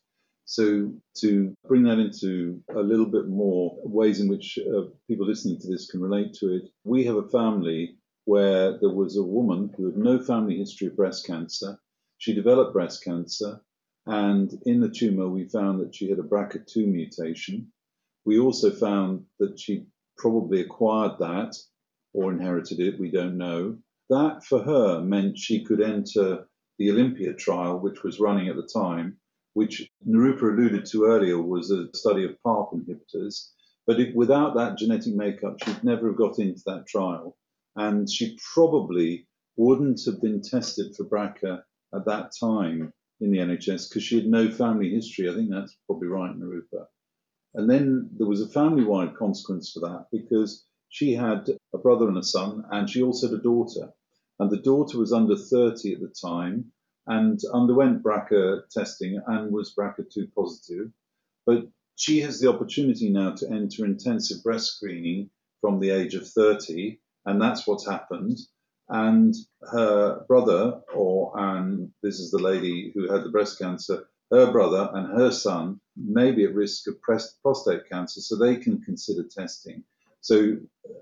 So, 0.49 0.93
to 1.17 1.55
bring 1.67 1.83
that 1.85 1.99
into 1.99 2.61
a 2.75 2.81
little 2.81 3.07
bit 3.07 3.29
more 3.29 3.77
ways 3.83 4.21
in 4.21 4.29
which 4.29 4.59
uh, 4.59 4.83
people 5.09 5.27
listening 5.27 5.59
to 5.61 5.69
this 5.69 5.91
can 5.91 6.01
relate 6.01 6.35
to 6.35 6.55
it, 6.55 6.71
we 6.85 7.05
have 7.05 7.17
a 7.17 7.29
family 7.29 7.97
where 8.27 8.77
there 8.79 8.91
was 8.91 9.17
a 9.17 9.23
woman 9.23 9.73
who 9.77 9.87
had 9.87 9.97
no 9.97 10.19
family 10.19 10.59
history 10.59 10.89
of 10.89 10.97
breast 10.97 11.25
cancer. 11.25 11.79
She 12.19 12.35
developed 12.35 12.73
breast 12.73 13.05
cancer, 13.05 13.61
and 14.05 14.53
in 14.67 14.81
the 14.81 14.91
tumor, 14.91 15.29
we 15.29 15.49
found 15.49 15.81
that 15.81 15.95
she 15.95 16.11
had 16.11 16.19
a 16.19 16.23
BRCA2 16.23 16.89
mutation. 16.89 17.73
We 18.25 18.41
also 18.41 18.71
found 18.71 19.27
that 19.39 19.61
she 19.61 19.87
probably 20.19 20.61
acquired 20.61 21.19
that 21.21 21.57
or 22.15 22.33
inherited 22.33 22.81
it, 22.81 22.99
we 22.99 23.13
don't 23.13 23.37
know. 23.37 23.79
That 24.11 24.45
for 24.45 24.61
her 24.61 25.01
meant 25.01 25.39
she 25.39 25.65
could 25.65 25.81
enter 25.81 26.49
the 26.79 26.91
Olympia 26.91 27.33
trial, 27.33 27.79
which 27.79 28.03
was 28.03 28.19
running 28.19 28.49
at 28.49 28.57
the 28.57 28.69
time, 28.73 29.19
which 29.55 29.89
Nirupa 30.05 30.47
alluded 30.47 30.85
to 30.87 31.05
earlier 31.05 31.41
was 31.41 31.71
a 31.71 31.89
study 31.95 32.25
of 32.25 32.43
PARP 32.45 32.73
inhibitors. 32.73 33.51
But 33.87 34.01
if, 34.01 34.15
without 34.17 34.57
that 34.57 34.79
genetic 34.79 35.15
makeup, 35.15 35.59
she'd 35.63 35.85
never 35.85 36.09
have 36.09 36.17
got 36.17 36.41
into 36.41 36.63
that 36.67 36.89
trial 36.89 37.37
and 37.77 38.11
she 38.11 38.39
probably 38.55 39.27
wouldn't 39.57 40.01
have 40.07 40.21
been 40.21 40.43
tested 40.43 40.95
for 40.97 41.05
BRCA 41.05 41.63
at 41.95 42.05
that 42.07 42.33
time 42.39 42.93
in 43.21 43.31
the 43.31 43.39
NHS 43.39 43.89
because 43.89 44.03
she 44.03 44.17
had 44.17 44.27
no 44.27 44.51
family 44.51 44.91
history. 44.91 45.31
I 45.31 45.35
think 45.35 45.51
that's 45.51 45.77
probably 45.87 46.09
right, 46.09 46.37
Nirupa. 46.37 46.87
And 47.55 47.71
then 47.71 48.11
there 48.17 48.27
was 48.27 48.43
a 48.43 48.49
family 48.49 48.85
wide 48.85 49.17
consequence 49.17 49.73
for 49.73 49.81
that 49.81 50.07
because 50.13 50.67
she 50.89 51.15
had 51.15 51.49
a 51.75 51.79
brother 51.79 52.09
and 52.09 52.19
a 52.19 52.23
son, 52.23 52.65
and 52.71 52.89
she 52.89 53.03
also 53.03 53.29
had 53.29 53.39
a 53.39 53.43
daughter. 53.43 53.93
And 54.39 54.51
the 54.51 54.61
daughter 54.61 54.99
was 54.99 55.13
under 55.13 55.37
30 55.37 55.95
at 55.95 56.01
the 56.01 56.15
time 56.21 56.73
and 57.07 57.41
underwent 57.55 58.03
BRCA 58.03 58.69
testing 58.71 59.21
and 59.27 59.53
was 59.53 59.75
BRCA2 59.75 60.35
positive. 60.35 60.91
But 61.47 61.69
she 61.95 62.21
has 62.21 62.41
the 62.41 62.51
opportunity 62.51 63.11
now 63.11 63.35
to 63.37 63.51
enter 63.51 63.87
intensive 63.87 64.43
breast 64.43 64.77
screening 64.77 65.31
from 65.63 65.81
the 65.81 65.91
age 65.91 66.15
of 66.15 66.29
30, 66.29 66.99
and 67.27 67.41
that's 67.41 67.67
what's 67.67 67.87
happened. 67.87 68.39
And 68.89 69.35
her 69.73 70.25
brother, 70.29 70.81
or 70.95 71.33
and 71.37 71.91
this 72.03 72.21
is 72.21 72.31
the 72.31 72.39
lady 72.39 72.93
who 72.95 73.13
had 73.13 73.25
the 73.25 73.31
breast 73.31 73.59
cancer, 73.59 74.07
her 74.31 74.51
brother 74.51 74.91
and 74.95 75.19
her 75.19 75.31
son 75.31 75.81
may 75.97 76.33
be 76.33 76.45
at 76.45 76.55
risk 76.55 76.87
of 76.89 77.01
prostate 77.43 77.89
cancer, 77.91 78.21
so 78.21 78.37
they 78.37 78.57
can 78.57 78.81
consider 78.83 79.25
testing. 79.25 79.85
So 80.21 80.57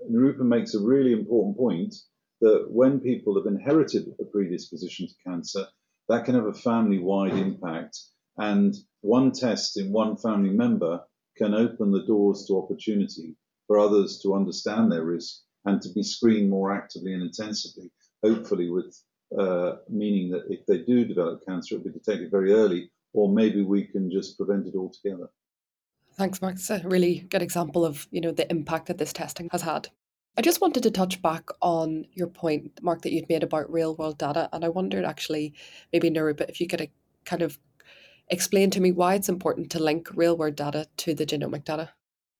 Nirupa 0.09 0.43
makes 0.43 0.73
a 0.73 0.83
really 0.83 1.13
important 1.13 1.57
point 1.57 1.95
that 2.41 2.67
when 2.69 2.99
people 2.99 3.35
have 3.35 3.51
inherited 3.51 4.13
a 4.19 4.25
predisposition 4.25 5.07
to 5.07 5.13
cancer, 5.23 5.65
that 6.09 6.25
can 6.25 6.35
have 6.35 6.45
a 6.45 6.53
family 6.53 6.99
wide 6.99 7.33
impact. 7.33 7.97
And 8.37 8.75
one 9.01 9.31
test 9.31 9.77
in 9.77 9.91
one 9.91 10.17
family 10.17 10.51
member 10.51 11.01
can 11.37 11.53
open 11.53 11.91
the 11.91 12.05
doors 12.05 12.45
to 12.47 12.57
opportunity 12.57 13.35
for 13.67 13.79
others 13.79 14.19
to 14.23 14.35
understand 14.35 14.91
their 14.91 15.03
risk 15.03 15.41
and 15.65 15.81
to 15.81 15.89
be 15.93 16.03
screened 16.03 16.49
more 16.49 16.71
actively 16.71 17.13
and 17.13 17.23
intensively, 17.23 17.91
hopefully 18.23 18.69
with 18.69 18.95
uh, 19.37 19.77
meaning 19.89 20.29
that 20.31 20.43
if 20.49 20.65
they 20.65 20.79
do 20.79 21.05
develop 21.05 21.45
cancer, 21.45 21.75
it'll 21.75 21.83
be 21.85 21.91
detected 21.91 22.31
very 22.31 22.53
early, 22.53 22.91
or 23.13 23.31
maybe 23.31 23.63
we 23.63 23.83
can 23.85 24.09
just 24.11 24.37
prevent 24.37 24.67
it 24.67 24.75
altogether. 24.75 25.27
Thanks, 26.13 26.41
Mark. 26.41 26.57
A 26.69 26.81
really 26.87 27.25
good 27.29 27.41
example 27.41 27.85
of 27.85 28.07
you 28.11 28.21
know 28.21 28.31
the 28.31 28.49
impact 28.49 28.87
that 28.87 28.97
this 28.97 29.11
testing 29.11 29.49
has 29.51 29.61
had. 29.61 29.89
I 30.37 30.41
just 30.41 30.61
wanted 30.61 30.83
to 30.83 30.91
touch 30.91 31.21
back 31.21 31.49
on 31.61 32.05
your 32.13 32.27
point, 32.27 32.79
Mark, 32.81 33.01
that 33.01 33.13
you'd 33.13 33.29
made 33.29 33.43
about 33.43 33.71
real 33.71 33.95
world 33.95 34.17
data, 34.17 34.49
and 34.51 34.65
I 34.65 34.69
wondered 34.69 35.05
actually, 35.05 35.53
maybe 35.91 36.09
Nirupa, 36.09 36.49
if 36.49 36.59
you 36.59 36.67
could 36.67 36.81
uh, 36.81 36.87
kind 37.25 37.41
of 37.41 37.57
explain 38.27 38.69
to 38.71 38.81
me 38.81 38.91
why 38.91 39.15
it's 39.15 39.29
important 39.29 39.69
to 39.71 39.83
link 39.83 40.09
real 40.13 40.37
world 40.37 40.55
data 40.55 40.87
to 40.97 41.13
the 41.13 41.25
genomic 41.25 41.63
data. 41.63 41.91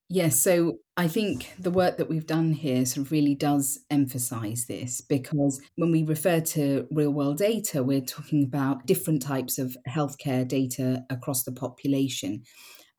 Yes, 0.08 0.40
so 0.40 0.78
I 0.98 1.08
think 1.08 1.54
the 1.58 1.72
work 1.72 1.98
that 1.98 2.08
we've 2.08 2.28
done 2.28 2.54
here 2.54 2.86
sort 2.86 3.08
of 3.08 3.12
really 3.12 3.34
does 3.34 3.80
emphasize 3.90 4.66
this 4.68 5.02
because 5.02 5.60
when 5.78 5.92
we 5.92 6.04
refer 6.04 6.42
to 6.42 6.88
real 6.92 7.10
world 7.10 7.40
data, 7.40 7.82
we're 7.82 8.02
talking 8.02 8.44
about 8.44 8.86
different 8.86 9.24
types 9.24 9.58
of 9.58 9.76
healthcare 9.90 10.48
data 10.48 11.04
across 11.10 11.44
the 11.44 11.52
population. 11.52 12.44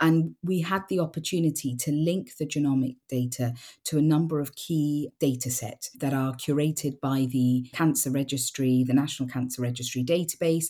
And 0.01 0.35
we 0.43 0.61
had 0.61 0.83
the 0.89 1.01
opportunity 1.01 1.75
to 1.77 1.93
link 1.93 2.37
the 2.39 2.47
genomic 2.47 2.97
data 3.09 3.55
to 3.85 3.99
a 3.99 4.03
number 4.03 4.41
of 4.41 4.55
key 4.55 5.11
data 5.21 5.51
sets 5.51 5.91
that 6.01 6.13
are 6.13 6.35
curated 6.35 7.01
by 7.01 7.29
the 7.31 7.71
Cancer 7.73 8.11
Registry, 8.11 8.85
the 8.85 8.93
National 8.93 9.29
Cancer 9.29 9.63
Registry 9.63 10.05
database. 10.05 10.67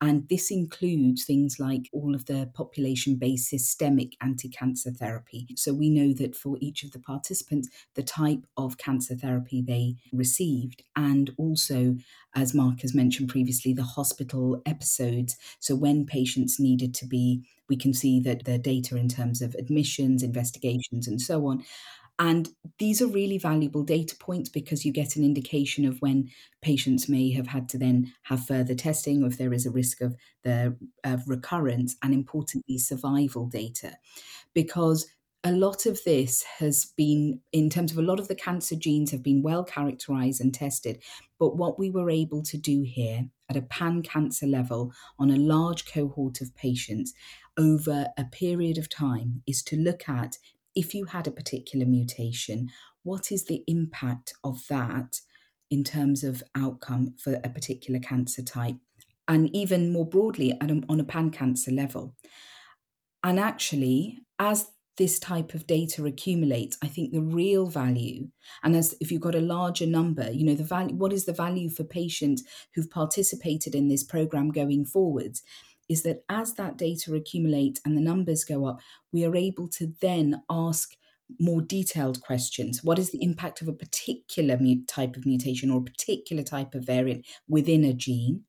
And 0.00 0.28
this 0.28 0.50
includes 0.50 1.24
things 1.24 1.58
like 1.58 1.88
all 1.92 2.14
of 2.14 2.26
the 2.26 2.50
population 2.54 3.16
based 3.16 3.48
systemic 3.48 4.14
anti 4.20 4.48
cancer 4.48 4.90
therapy. 4.92 5.48
So 5.56 5.74
we 5.74 5.90
know 5.90 6.12
that 6.14 6.36
for 6.36 6.56
each 6.60 6.84
of 6.84 6.92
the 6.92 7.00
participants, 7.00 7.68
the 7.94 8.02
type 8.02 8.46
of 8.56 8.78
cancer 8.78 9.16
therapy 9.16 9.60
they 9.60 9.96
received, 10.12 10.82
and 10.94 11.30
also, 11.36 11.96
as 12.34 12.54
Mark 12.54 12.82
has 12.82 12.94
mentioned 12.94 13.28
previously, 13.28 13.72
the 13.72 13.82
hospital 13.82 14.62
episodes. 14.66 15.36
So 15.58 15.74
when 15.74 16.06
patients 16.06 16.60
needed 16.60 16.94
to 16.94 17.06
be 17.06 17.42
we 17.68 17.76
can 17.76 17.92
see 17.92 18.20
that 18.20 18.44
the 18.44 18.58
data 18.58 18.96
in 18.96 19.08
terms 19.08 19.42
of 19.42 19.54
admissions, 19.56 20.22
investigations, 20.22 21.06
and 21.06 21.20
so 21.20 21.46
on. 21.46 21.64
And 22.18 22.48
these 22.78 23.00
are 23.00 23.06
really 23.06 23.38
valuable 23.38 23.84
data 23.84 24.16
points 24.16 24.48
because 24.48 24.84
you 24.84 24.92
get 24.92 25.14
an 25.14 25.24
indication 25.24 25.84
of 25.84 26.00
when 26.00 26.30
patients 26.62 27.08
may 27.08 27.30
have 27.32 27.46
had 27.46 27.68
to 27.70 27.78
then 27.78 28.12
have 28.24 28.44
further 28.44 28.74
testing 28.74 29.22
or 29.22 29.28
if 29.28 29.38
there 29.38 29.52
is 29.52 29.66
a 29.66 29.70
risk 29.70 30.00
of 30.00 30.16
the 30.42 30.76
of 31.04 31.28
recurrence, 31.28 31.96
and 32.02 32.12
importantly, 32.12 32.78
survival 32.78 33.46
data. 33.46 33.92
Because 34.52 35.06
a 35.44 35.52
lot 35.52 35.86
of 35.86 36.02
this 36.04 36.42
has 36.42 36.86
been, 36.96 37.40
in 37.52 37.70
terms 37.70 37.92
of 37.92 37.98
a 37.98 38.02
lot 38.02 38.18
of 38.18 38.26
the 38.26 38.34
cancer 38.34 38.74
genes, 38.74 39.12
have 39.12 39.22
been 39.22 39.42
well 39.42 39.62
characterized 39.62 40.40
and 40.40 40.52
tested. 40.52 41.00
But 41.38 41.56
what 41.56 41.78
we 41.78 41.90
were 41.90 42.10
able 42.10 42.42
to 42.42 42.58
do 42.58 42.82
here 42.82 43.28
at 43.48 43.56
a 43.56 43.62
pan 43.62 44.02
cancer 44.02 44.46
level 44.46 44.92
on 45.18 45.30
a 45.30 45.36
large 45.36 45.86
cohort 45.86 46.40
of 46.40 46.54
patients 46.56 47.14
over 47.56 48.08
a 48.18 48.24
period 48.24 48.78
of 48.78 48.88
time 48.88 49.42
is 49.46 49.62
to 49.64 49.76
look 49.76 50.08
at 50.08 50.38
if 50.74 50.94
you 50.94 51.06
had 51.06 51.26
a 51.26 51.32
particular 51.32 51.86
mutation, 51.86 52.68
what 53.02 53.32
is 53.32 53.44
the 53.44 53.64
impact 53.66 54.34
of 54.44 54.60
that 54.68 55.20
in 55.70 55.84
terms 55.84 56.24
of 56.24 56.42
outcome 56.54 57.14
for 57.22 57.40
a 57.44 57.48
particular 57.48 58.00
cancer 58.00 58.42
type, 58.42 58.76
and 59.26 59.54
even 59.54 59.92
more 59.92 60.08
broadly 60.08 60.58
on 60.60 61.00
a 61.00 61.04
pan 61.04 61.30
cancer 61.30 61.70
level. 61.70 62.14
And 63.22 63.38
actually, 63.38 64.18
as 64.38 64.68
this 64.96 65.18
type 65.18 65.54
of 65.54 65.66
data 65.66 66.04
accumulates, 66.06 66.78
I 66.82 66.88
think 66.88 67.12
the 67.12 67.20
real 67.20 67.66
value, 67.66 68.28
and 68.62 68.74
as 68.74 68.94
if 69.00 69.12
you've 69.12 69.20
got 69.20 69.34
a 69.34 69.40
larger 69.40 69.86
number, 69.86 70.30
you 70.30 70.44
know, 70.44 70.54
the 70.54 70.64
value, 70.64 70.96
what 70.96 71.12
is 71.12 71.24
the 71.24 71.32
value 71.32 71.68
for 71.68 71.84
patients 71.84 72.42
who've 72.74 72.90
participated 72.90 73.74
in 73.74 73.88
this 73.88 74.02
program 74.02 74.50
going 74.50 74.84
forwards, 74.86 75.42
is 75.88 76.02
that 76.02 76.22
as 76.28 76.54
that 76.54 76.76
data 76.76 77.14
accumulates 77.14 77.80
and 77.84 77.96
the 77.96 78.02
numbers 78.02 78.44
go 78.44 78.66
up, 78.66 78.80
we 79.12 79.24
are 79.24 79.36
able 79.36 79.68
to 79.68 79.92
then 80.00 80.42
ask 80.50 80.94
more 81.38 81.60
detailed 81.60 82.20
questions. 82.22 82.82
What 82.82 82.98
is 82.98 83.10
the 83.10 83.22
impact 83.22 83.60
of 83.60 83.68
a 83.68 83.72
particular 83.72 84.58
type 84.86 85.16
of 85.16 85.26
mutation 85.26 85.70
or 85.70 85.80
a 85.80 85.84
particular 85.84 86.42
type 86.42 86.74
of 86.74 86.84
variant 86.86 87.26
within 87.48 87.84
a 87.84 87.92
gene? 87.92 88.44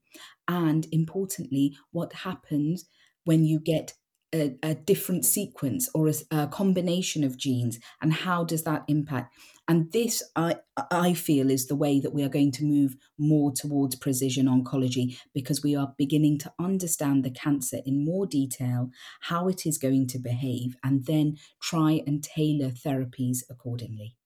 And 0.48 0.86
importantly, 0.90 1.76
what 1.92 2.12
happens 2.12 2.86
when 3.24 3.44
you 3.44 3.60
get 3.60 3.94
a, 4.34 4.56
a 4.62 4.74
different 4.74 5.24
sequence 5.24 5.88
or 5.94 6.08
a, 6.08 6.14
a, 6.30 6.46
combination 6.46 7.24
of 7.24 7.36
genes 7.36 7.78
and 8.00 8.12
how 8.12 8.44
does 8.44 8.62
that 8.64 8.84
impact 8.88 9.34
and 9.68 9.90
this 9.92 10.22
I, 10.36 10.56
I 10.90 11.14
feel 11.14 11.50
is 11.50 11.66
the 11.66 11.76
way 11.76 12.00
that 12.00 12.12
we 12.12 12.22
are 12.22 12.28
going 12.28 12.52
to 12.52 12.64
move 12.64 12.96
more 13.18 13.52
towards 13.52 13.96
precision 13.96 14.46
oncology 14.46 15.18
because 15.34 15.62
we 15.62 15.76
are 15.76 15.94
beginning 15.96 16.38
to 16.38 16.52
understand 16.58 17.24
the 17.24 17.30
cancer 17.30 17.78
in 17.84 18.04
more 18.04 18.26
detail 18.26 18.90
how 19.20 19.48
it 19.48 19.66
is 19.66 19.78
going 19.78 20.06
to 20.08 20.18
behave 20.18 20.76
and 20.84 21.06
then 21.06 21.36
try 21.62 22.02
and 22.06 22.22
tailor 22.22 22.70
therapies 22.70 23.38
accordingly 23.48 24.16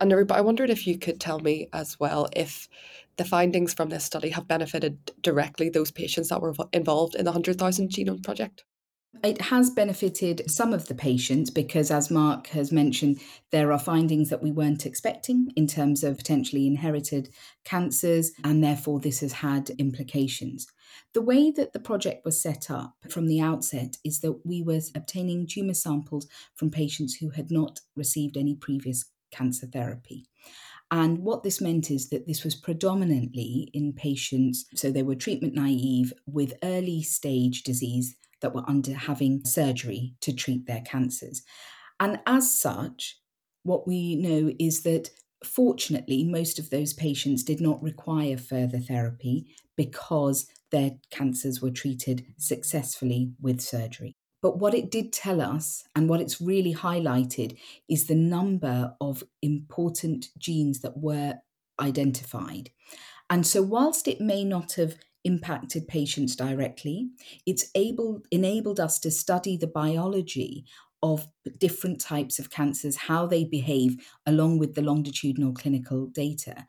and 0.00 0.10
Nirupa, 0.10 0.34
I 0.34 0.40
wondered 0.40 0.70
if 0.70 0.88
you 0.88 0.98
could 0.98 1.20
tell 1.20 1.38
me 1.38 1.68
as 1.72 2.00
well 2.00 2.28
if 2.34 2.68
the 3.16 3.24
findings 3.24 3.72
from 3.74 3.90
this 3.90 4.04
study 4.04 4.30
have 4.30 4.48
benefited 4.48 5.12
directly 5.22 5.68
those 5.68 5.92
patients 5.92 6.30
that 6.30 6.42
were 6.42 6.52
involved 6.72 7.14
in 7.14 7.24
the 7.24 7.30
100,000 7.30 7.90
Genome 7.90 8.24
Project. 8.24 8.64
It 9.22 9.40
has 9.40 9.70
benefited 9.70 10.50
some 10.50 10.72
of 10.72 10.88
the 10.88 10.94
patients 10.94 11.48
because, 11.48 11.90
as 11.90 12.10
Mark 12.10 12.48
has 12.48 12.70
mentioned, 12.70 13.20
there 13.50 13.72
are 13.72 13.78
findings 13.78 14.28
that 14.28 14.42
we 14.42 14.52
weren't 14.52 14.84
expecting 14.84 15.50
in 15.56 15.66
terms 15.66 16.04
of 16.04 16.18
potentially 16.18 16.66
inherited 16.66 17.30
cancers, 17.64 18.32
and 18.42 18.62
therefore 18.62 19.00
this 19.00 19.20
has 19.20 19.32
had 19.32 19.70
implications. 19.78 20.66
The 21.14 21.22
way 21.22 21.50
that 21.52 21.72
the 21.72 21.80
project 21.80 22.24
was 22.24 22.40
set 22.40 22.70
up 22.70 22.96
from 23.08 23.26
the 23.26 23.40
outset 23.40 23.96
is 24.04 24.20
that 24.20 24.44
we 24.44 24.62
were 24.62 24.80
obtaining 24.94 25.46
tumour 25.46 25.74
samples 25.74 26.26
from 26.54 26.70
patients 26.70 27.16
who 27.16 27.30
had 27.30 27.50
not 27.50 27.80
received 27.96 28.36
any 28.36 28.54
previous 28.54 29.06
cancer 29.30 29.66
therapy. 29.66 30.26
And 30.90 31.20
what 31.20 31.42
this 31.42 31.60
meant 31.60 31.90
is 31.90 32.10
that 32.10 32.26
this 32.26 32.44
was 32.44 32.54
predominantly 32.54 33.70
in 33.72 33.94
patients, 33.94 34.66
so 34.74 34.90
they 34.90 35.02
were 35.02 35.14
treatment 35.14 35.54
naive 35.54 36.12
with 36.26 36.54
early 36.62 37.02
stage 37.02 37.62
disease 37.62 38.16
that 38.44 38.54
were 38.54 38.68
under 38.68 38.92
having 38.92 39.42
surgery 39.46 40.12
to 40.20 40.34
treat 40.34 40.66
their 40.66 40.82
cancers. 40.82 41.42
And 41.98 42.20
as 42.26 42.56
such, 42.60 43.18
what 43.62 43.86
we 43.86 44.16
know 44.16 44.52
is 44.60 44.82
that 44.82 45.08
fortunately, 45.42 46.24
most 46.24 46.58
of 46.58 46.68
those 46.68 46.92
patients 46.92 47.42
did 47.42 47.58
not 47.58 47.82
require 47.82 48.36
further 48.36 48.78
therapy 48.78 49.56
because 49.78 50.46
their 50.70 50.92
cancers 51.10 51.62
were 51.62 51.70
treated 51.70 52.26
successfully 52.36 53.32
with 53.40 53.62
surgery. 53.62 54.14
But 54.42 54.58
what 54.58 54.74
it 54.74 54.90
did 54.90 55.10
tell 55.10 55.40
us, 55.40 55.84
and 55.96 56.06
what 56.06 56.20
it's 56.20 56.38
really 56.38 56.74
highlighted, 56.74 57.56
is 57.88 58.06
the 58.06 58.14
number 58.14 58.94
of 59.00 59.24
important 59.40 60.26
genes 60.36 60.80
that 60.80 60.98
were 60.98 61.36
identified. 61.80 62.68
And 63.30 63.46
so, 63.46 63.62
whilst 63.62 64.06
it 64.06 64.20
may 64.20 64.44
not 64.44 64.74
have 64.74 64.96
impacted 65.24 65.88
patients 65.88 66.36
directly. 66.36 67.08
It's 67.46 67.70
able 67.74 68.22
enabled 68.30 68.80
us 68.80 68.98
to 69.00 69.10
study 69.10 69.56
the 69.56 69.66
biology 69.66 70.66
of 71.02 71.26
different 71.58 72.00
types 72.00 72.38
of 72.38 72.50
cancers, 72.50 72.96
how 72.96 73.26
they 73.26 73.44
behave, 73.44 73.96
along 74.26 74.58
with 74.58 74.74
the 74.74 74.82
longitudinal 74.82 75.52
clinical 75.52 76.06
data. 76.06 76.66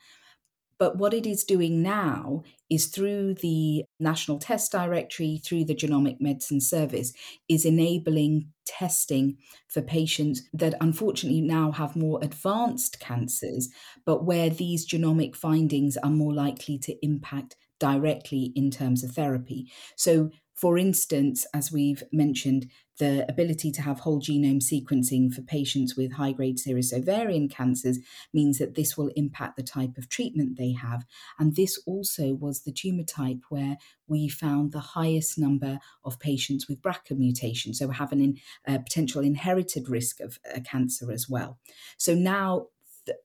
But 0.78 0.98
what 0.98 1.13
it 1.13 1.26
is 1.26 1.46
doing 1.46 1.82
now 1.82 2.44
is 2.70 2.88
through 2.88 3.36
the 3.36 3.86
National 4.00 4.39
Test 4.39 4.74
Directory, 4.74 5.41
through 5.44 5.65
the 5.65 5.76
Genomic 5.76 6.18
Medicine 6.20 6.60
Service, 6.60 7.13
is 7.48 7.63
enabling 7.63 8.50
testing 8.65 9.38
for 9.70 9.82
patients 9.82 10.41
that 10.54 10.76
unfortunately 10.82 11.39
now 11.39 11.72
have 11.72 11.96
more 11.96 12.20
advanced 12.22 13.00
cancers, 13.00 13.70
but 14.06 14.26
where 14.26 14.50
these 14.50 14.86
genomic 14.86 15.36
findings 15.36 15.96
are 15.98 16.10
more 16.10 16.34
likely 16.34 16.78
to 16.80 17.06
impact 17.06 17.56
directly 17.80 18.52
in 18.56 18.72
terms 18.72 19.04
of 19.04 19.12
therapy. 19.12 19.72
So 19.96 20.32
for 20.56 20.78
instance, 20.78 21.46
as 21.54 21.72
we've 21.72 22.02
mentioned, 22.14 22.68
the 22.98 23.26
ability 23.28 23.74
to 23.74 23.82
have 23.82 24.00
whole 24.00 24.22
genome 24.22 24.64
sequencing 24.64 25.34
for 25.34 25.42
patients 25.42 25.98
with 25.98 26.14
high 26.14 26.32
grade 26.32 26.58
serous 26.58 26.94
ovarian 26.94 27.50
cancers 27.50 28.00
means 28.34 28.58
that 28.58 28.76
this 28.76 28.98
will 28.98 29.12
impact 29.18 29.58
the 29.58 29.64
type 29.64 29.98
of 29.98 30.08
treatment 30.08 30.58
they 30.58 30.72
have. 30.72 31.04
And 31.38 31.58
this 31.58 31.78
also 31.86 32.34
was 32.34 32.62
the 32.62 32.72
tumor 32.72 33.04
type 33.04 33.42
where 33.50 33.76
we 34.08 34.30
found 34.30 34.72
the 34.72 34.80
highest 34.80 35.38
number 35.38 35.80
of 36.06 36.20
patients 36.22 36.70
with 36.70 36.82
BRCA 36.82 37.18
mutation, 37.18 37.74
so 37.74 37.90
have 37.90 38.14
an 38.14 38.38
uh, 38.66 38.78
potential 38.78 39.22
inherited 39.22 39.90
risk 39.90 40.22
of 40.22 40.40
a 40.54 40.62
cancer 40.62 41.12
as 41.12 41.28
well. 41.28 41.60
So 41.98 42.16
now 42.16 42.68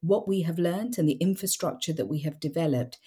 what 0.00 0.28
we 0.28 0.42
have 0.42 0.58
learned 0.58 0.98
and 0.98 1.08
the 1.08 1.14
infrastructure 1.14 1.92
that 1.92 2.06
we 2.06 2.20
have 2.20 2.40
developed 2.40 2.98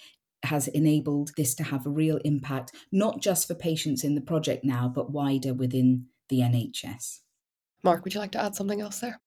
has 0.44 0.68
enabled 0.68 1.30
this 1.36 1.54
to 1.56 1.64
have 1.64 1.86
a 1.86 1.90
real 1.90 2.18
impact, 2.24 2.72
not 2.92 3.20
just 3.20 3.46
for 3.46 3.54
patients 3.54 4.04
in 4.04 4.14
the 4.14 4.20
project 4.20 4.64
now, 4.64 4.88
but 4.88 5.10
wider 5.10 5.54
within 5.54 6.06
the 6.28 6.40
NHS. 6.40 7.20
Mark, 7.82 8.04
would 8.04 8.14
you 8.14 8.20
like 8.20 8.32
to 8.32 8.42
add 8.42 8.54
something 8.54 8.80
else 8.80 9.00
there? 9.00 9.20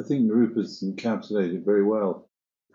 I 0.00 0.04
think 0.04 0.24
Nirupa's 0.24 0.82
encapsulated 0.82 1.64
very 1.64 1.84
well. 1.84 2.28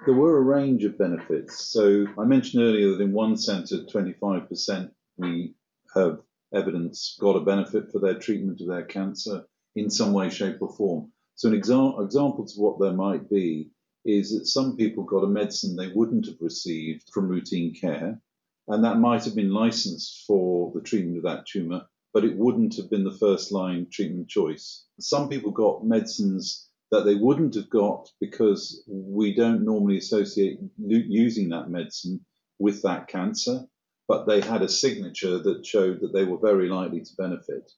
There 0.06 0.16
were 0.16 0.38
a 0.38 0.42
range 0.42 0.84
of 0.84 0.98
benefits. 0.98 1.66
So 1.72 2.06
I 2.18 2.24
mentioned 2.24 2.64
earlier 2.64 2.92
that 2.92 3.02
in 3.02 3.14
one 3.14 3.38
centre, 3.38 3.84
25% 3.84 4.92
we 5.18 5.54
have 5.96 6.20
evidence 6.54 7.18
got 7.20 7.36
a 7.36 7.42
benefit 7.42 7.92
for 7.92 8.00
their 8.00 8.18
treatment 8.18 8.62
of 8.62 8.68
their 8.68 8.86
cancer 8.86 9.44
in 9.76 9.90
some 9.90 10.14
way, 10.14 10.30
shape, 10.30 10.58
or 10.62 10.74
form. 10.76 11.12
So 11.36 11.50
an 11.50 11.60
exa- 11.60 12.04
example 12.04 12.46
to 12.46 12.60
what 12.60 12.80
there 12.80 12.94
might 12.94 13.30
be 13.30 13.70
is 14.06 14.38
that 14.38 14.46
some 14.46 14.76
people 14.76 15.04
got 15.04 15.24
a 15.24 15.28
medicine 15.28 15.76
they 15.76 15.92
wouldn't 15.94 16.26
have 16.26 16.42
received 16.42 17.10
from 17.14 17.28
routine 17.28 17.74
care, 17.74 18.20
and 18.68 18.84
that 18.84 19.00
might 19.00 19.24
have 19.26 19.36
been 19.36 19.54
licensed 19.54 20.24
for 20.26 20.72
the 20.74 20.82
treatment 20.82 21.18
of 21.18 21.24
that 21.24 21.46
tumour, 21.46 21.82
but 22.14 22.26
it 22.26 22.38
wouldn't 22.38 22.76
have 22.78 22.90
been 22.90 23.04
the 23.04 23.18
first 23.20 23.52
line 23.52 23.88
treatment 23.92 24.28
choice. 24.28 24.86
Some 25.00 25.30
people 25.30 25.52
got 25.52 25.86
medicines 25.86 26.68
that 26.92 27.06
they 27.06 27.16
wouldn't 27.16 27.56
have 27.56 27.70
got 27.70 28.10
because 28.20 28.84
we 28.88 29.34
don't 29.34 29.64
normally 29.64 29.98
associate 29.98 30.60
using 30.78 31.50
that 31.50 31.70
medicine 31.70 32.26
with 32.60 32.82
that 32.82 33.08
cancer, 33.08 33.66
but 34.08 34.26
they 34.26 34.42
had 34.42 34.62
a 34.62 34.70
signature 34.70 35.40
that 35.40 35.66
showed 35.66 36.02
that 36.02 36.14
they 36.14 36.26
were 36.26 36.38
very 36.38 36.68
likely 36.68 37.02
to 37.02 37.16
benefit. 37.18 37.72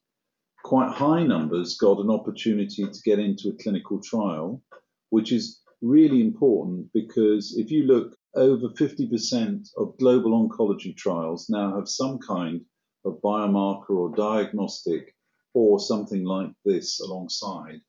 Quite 0.63 0.91
high 0.91 1.23
numbers 1.23 1.77
got 1.77 1.99
an 1.99 2.09
opportunity 2.09 2.85
to 2.85 3.01
get 3.05 3.19
into 3.19 3.49
a 3.49 3.63
clinical 3.63 4.01
trial, 4.01 4.63
which 5.09 5.31
is 5.31 5.59
really 5.83 6.21
important 6.21 6.89
because 6.93 7.55
if 7.57 7.69
you 7.69 7.83
look, 7.83 8.15
over 8.35 8.69
50% 8.69 9.67
of 9.77 9.97
global 9.99 10.31
oncology 10.31 10.95
trials 10.95 11.49
now 11.49 11.75
have 11.75 11.87
some 11.87 12.17
kind 12.17 12.61
of 13.05 13.21
biomarker 13.21 13.91
or 13.91 14.15
diagnostic 14.15 15.13
or 15.53 15.79
something 15.79 16.23
like 16.23 16.51
this 16.65 16.99
alongside. 16.99 17.81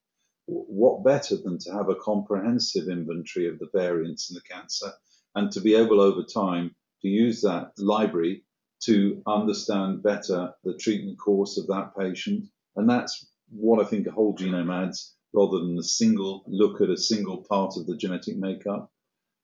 What 0.46 1.04
better 1.04 1.36
than 1.36 1.58
to 1.60 1.72
have 1.72 1.88
a 1.88 1.94
comprehensive 1.94 2.88
inventory 2.88 3.48
of 3.48 3.58
the 3.58 3.70
variants 3.72 4.30
in 4.30 4.34
the 4.34 4.42
cancer 4.42 4.92
and 5.34 5.50
to 5.52 5.60
be 5.60 5.74
able 5.74 6.00
over 6.00 6.22
time 6.22 6.74
to 7.00 7.08
use 7.08 7.40
that 7.42 7.70
library 7.78 8.44
to 8.82 9.22
understand 9.26 10.02
better 10.02 10.52
the 10.64 10.76
treatment 10.76 11.18
course 11.18 11.56
of 11.56 11.66
that 11.68 11.92
patient? 11.98 12.44
And 12.76 12.90
that's 12.90 13.26
what 13.48 13.80
I 13.80 13.88
think 13.88 14.06
a 14.06 14.10
whole 14.10 14.36
genome 14.36 14.72
adds 14.84 15.14
rather 15.34 15.58
than 15.58 15.76
a 15.76 15.82
single 15.82 16.44
look 16.46 16.80
at 16.80 16.90
a 16.90 16.96
single 16.96 17.44
part 17.48 17.76
of 17.76 17.86
the 17.86 17.96
genetic 17.96 18.36
makeup. 18.36 18.90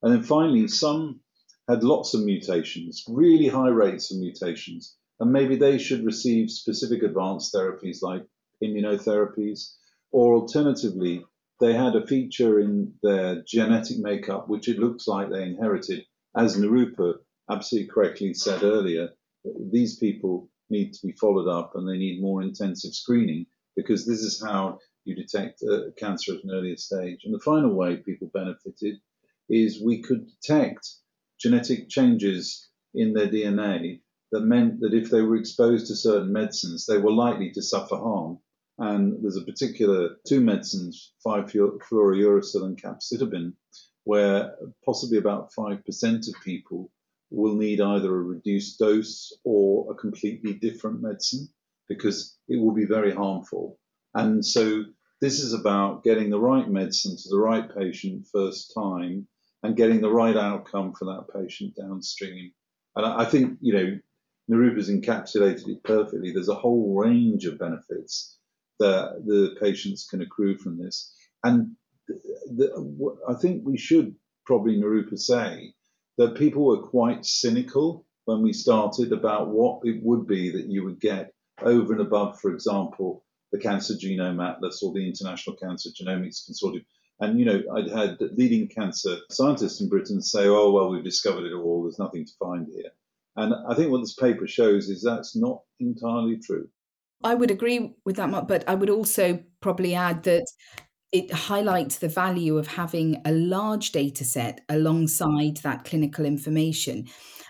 And 0.03 0.13
then 0.15 0.23
finally, 0.23 0.69
some 0.69 1.21
had 1.69 1.83
lots 1.83 2.15
of 2.15 2.25
mutations, 2.25 3.05
really 3.09 3.49
high 3.49 3.69
rates 3.69 4.11
of 4.11 4.19
mutations, 4.19 4.97
and 5.19 5.33
maybe 5.33 5.57
they 5.57 5.79
should 5.79 6.05
receive 6.05 6.51
specific 6.51 7.03
advanced 7.03 7.53
therapies 7.53 7.99
like 8.03 8.25
immunotherapies, 8.63 9.75
or 10.13 10.37
alternatively, 10.37 11.25
they 11.61 11.75
had 11.75 11.95
a 11.95 12.07
feature 12.07 12.59
in 12.61 12.95
their 13.03 13.43
genetic 13.47 13.99
makeup 13.99 14.49
which 14.49 14.69
it 14.69 14.79
looks 14.79 15.07
like 15.07 15.29
they 15.29 15.43
inherited. 15.43 16.05
As 16.37 16.59
Nirupa 16.59 17.15
absolutely 17.51 17.91
correctly 17.91 18.33
said 18.33 18.63
earlier, 18.63 19.11
these 19.73 19.99
people 19.99 20.49
need 20.71 20.93
to 20.95 21.07
be 21.07 21.13
followed 21.13 21.49
up 21.49 21.73
and 21.75 21.89
they 21.89 21.99
need 21.99 22.23
more 22.23 22.43
intensive 22.43 22.95
screening 22.95 23.47
because 23.77 24.07
this 24.07 24.21
is 24.21 24.43
how 24.43 24.79
you 25.05 25.15
detect 25.15 25.63
uh, 25.63 25.91
cancer 25.97 26.35
at 26.35 26.45
an 26.45 26.51
earlier 26.53 26.77
stage. 26.77 27.21
And 27.25 27.35
the 27.35 27.41
final 27.41 27.75
way 27.75 27.97
people 27.97 28.31
benefited 28.33 28.97
is 29.49 29.83
we 29.83 30.03
could 30.03 30.27
detect 30.27 30.89
genetic 31.41 31.89
changes 31.89 32.69
in 32.95 33.13
their 33.13 33.29
DNA 33.29 34.01
that 34.33 34.43
meant 34.43 34.81
that 34.81 34.95
if 34.95 35.11
they 35.11 35.23
were 35.23 35.37
exposed 35.37 35.87
to 35.89 35.97
certain 35.97 36.33
medicines, 36.33 36.87
they 36.87 36.99
were 36.99 37.13
likely 37.13 37.51
to 37.53 37.63
suffer 37.63 37.97
harm. 37.97 38.39
And 38.79 39.23
there's 39.23 39.37
a 39.37 39.45
particular 39.45 40.17
two 40.27 40.41
medicines, 40.41 41.13
5-fluorouracil 41.27 42.65
and 42.65 42.81
capecitabine, 42.81 43.55
where 44.05 44.55
possibly 44.85 45.19
about 45.19 45.53
5% 45.53 46.29
of 46.29 46.45
people 46.45 46.91
will 47.31 47.57
need 47.57 47.81
either 47.81 48.09
a 48.09 48.23
reduced 48.23 48.79
dose 48.79 49.33
or 49.45 49.93
a 49.93 49.95
completely 49.95 50.55
different 50.55 51.03
medicine 51.03 51.49
because 51.89 52.39
it 52.49 52.57
will 52.57 52.73
be 52.73 52.87
very 52.87 53.13
harmful. 53.13 53.80
And 54.15 54.45
so 54.45 54.85
this 55.21 55.41
is 55.41 55.53
about 55.53 56.03
getting 56.03 56.31
the 56.31 56.41
right 56.41 56.69
medicine 56.69 57.17
to 57.17 57.29
the 57.29 57.39
right 57.39 57.69
patient 57.77 58.27
first 58.33 58.73
time 58.75 59.27
and 59.63 59.77
getting 59.77 60.01
the 60.01 60.11
right 60.11 60.37
outcome 60.37 60.93
for 60.95 61.05
that 61.07 61.27
patient 61.35 61.75
downstream. 61.77 62.53
And 62.97 63.07
I 63.07 63.25
think, 63.25 63.59
you 63.61 63.75
know, 63.75 63.99
Nirupa's 64.49 64.91
encapsulated 64.91 65.69
it 65.69 65.85
perfectly. 65.85 66.33
There's 66.33 66.49
a 66.49 66.55
whole 66.55 66.97
range 66.99 67.45
of 67.45 67.59
benefits 67.59 68.39
that 68.81 69.23
the 69.27 69.57
patients 69.61 70.07
can 70.11 70.23
accrue 70.23 70.57
from 70.57 70.79
this. 70.79 71.15
And 71.45 71.77
the, 72.09 73.17
I 73.29 73.35
think 73.35 73.63
we 73.65 73.77
should 73.77 74.15
probably, 74.47 74.81
Nirupa, 74.81 75.17
say 75.17 75.75
that 76.19 76.37
people 76.37 76.65
were 76.65 76.83
quite 76.83 77.25
cynical 77.25 78.07
when 78.25 78.43
we 78.43 78.53
started 78.53 79.13
about 79.13 79.49
what 79.49 79.81
it 79.85 80.03
would 80.03 80.27
be 80.27 80.51
that 80.51 80.67
you 80.67 80.85
would 80.85 81.01
get 81.01 81.33
over 81.63 81.93
and 81.93 82.01
above, 82.01 82.41
for 82.41 82.53
example, 82.53 83.25
the 83.53 83.59
Cancer 83.59 83.95
Genome 83.95 84.47
Atlas 84.47 84.83
or 84.83 84.93
the 84.93 85.07
International 85.07 85.57
Cancer 85.57 85.91
Genomics 85.91 86.49
Consortium. 86.49 86.85
And, 87.21 87.39
you 87.39 87.45
know, 87.45 87.63
I'd 87.77 87.91
had 87.91 88.19
leading 88.37 88.69
cancer 88.69 89.19
scientists 89.31 89.81
in 89.81 89.89
Britain 89.89 90.23
say, 90.23 90.47
oh, 90.47 90.71
well, 90.71 90.91
we've 90.91 91.05
discovered 91.05 91.45
it 91.45 91.53
all. 91.53 91.83
There's 91.83 91.99
nothing 91.99 92.25
to 92.25 92.33
find 92.39 92.67
here. 92.67 92.91
And 93.37 93.55
I 93.69 93.75
think 93.75 93.91
what 93.91 94.01
this 94.01 94.15
paper 94.15 94.47
shows 94.47 94.89
is 94.89 95.03
that's 95.03 95.37
not 95.37 95.61
entirely 95.79 96.39
true. 96.39 96.69
I 97.23 97.35
would 97.35 97.51
agree 97.51 97.95
with 98.07 98.17
that, 98.17 98.31
Mark, 98.31 98.49
but 98.49 98.67
I 98.67 98.75
would 98.75 98.89
also 98.89 99.43
probably 99.61 99.95
add 99.95 100.23
that 100.23 100.47
it 101.13 101.31
highlights 101.33 101.99
the 101.99 102.09
value 102.09 102.57
of 102.57 102.67
having 102.67 103.21
a 103.25 103.33
large 103.33 103.93
data 103.93 104.25
set 104.25 104.63
alongside 104.69 105.59
that 105.59 105.85
clinical 105.85 106.25
information. 106.25 107.07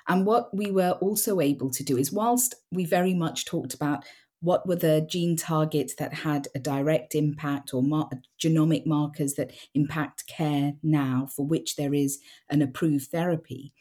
And 0.09 0.27
what 0.27 0.55
we 0.57 0.73
were 0.73 0.93
also 1.01 1.41
able 1.41 1.71
to 1.71 1.85
do 1.85 1.97
is, 1.97 2.11
whilst 2.11 2.57
we 2.73 2.85
very 2.85 3.15
much 3.15 3.45
talked 3.45 3.75
about 3.75 4.05
what 4.41 4.67
were 4.67 4.77
the 4.77 5.07
gene 5.09 5.37
targets 5.37 5.95
that 5.97 6.15
had 6.15 6.49
a 6.55 6.59
direct 6.59 7.15
impact 7.15 7.75
or 7.75 7.83
mar- 7.83 8.11
genomic 8.43 8.87
markers 8.87 9.35
that 9.35 9.53
impact 9.75 10.27
care 10.27 10.75
now 10.83 11.29
for 11.35 11.47
which 11.47 11.77
there 11.77 11.95
is 11.95 12.19
an 12.49 12.63
approved 12.63 13.09
therapy. 13.11 13.73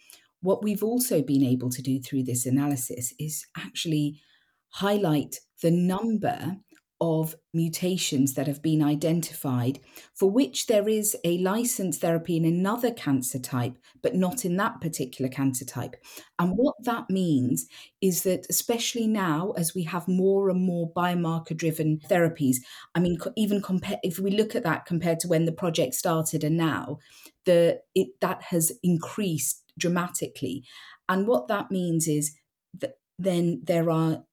What 0.41 0.63
we've 0.63 0.83
also 0.83 1.21
been 1.21 1.43
able 1.43 1.69
to 1.69 1.81
do 1.81 1.99
through 1.99 2.23
this 2.23 2.45
analysis 2.45 3.13
is 3.19 3.45
actually 3.57 4.21
highlight 4.69 5.39
the 5.61 5.71
number 5.71 6.57
of 7.01 7.35
mutations 7.53 8.33
that 8.33 8.47
have 8.47 8.61
been 8.61 8.83
identified 8.83 9.79
for 10.13 10.29
which 10.29 10.67
there 10.67 10.89
is 10.89 11.15
a 11.23 11.37
licensed 11.37 12.01
therapy 12.01 12.35
in 12.35 12.45
another 12.45 12.91
cancer 12.91 13.39
type, 13.39 13.77
but 14.01 14.15
not 14.15 14.43
in 14.43 14.57
that 14.57 14.81
particular 14.81 15.29
cancer 15.29 15.65
type. 15.65 15.95
And 16.39 16.57
what 16.57 16.75
that 16.83 17.09
means 17.09 17.67
is 18.01 18.23
that, 18.23 18.45
especially 18.49 19.07
now, 19.07 19.53
as 19.57 19.73
we 19.73 19.83
have 19.83 20.07
more 20.07 20.49
and 20.49 20.61
more 20.61 20.91
biomarker 20.91 21.55
driven 21.55 21.99
therapies, 22.09 22.57
I 22.95 22.99
mean, 22.99 23.17
even 23.37 23.61
compare, 23.61 23.99
if 24.03 24.19
we 24.19 24.31
look 24.31 24.55
at 24.55 24.63
that 24.63 24.85
compared 24.85 25.19
to 25.21 25.27
when 25.27 25.45
the 25.45 25.51
project 25.53 25.93
started 25.93 26.43
and 26.43 26.57
now, 26.57 26.99
the 27.45 27.79
it 27.95 28.09
that 28.19 28.43
has 28.43 28.71
increased 28.83 29.63
dramatically. 29.77 30.65
And 31.07 31.27
what 31.27 31.47
that 31.47 31.71
means 31.71 32.07
is 32.07 32.35
that 32.77 32.97
then 33.17 33.61
there 33.63 33.89
are 33.89 34.23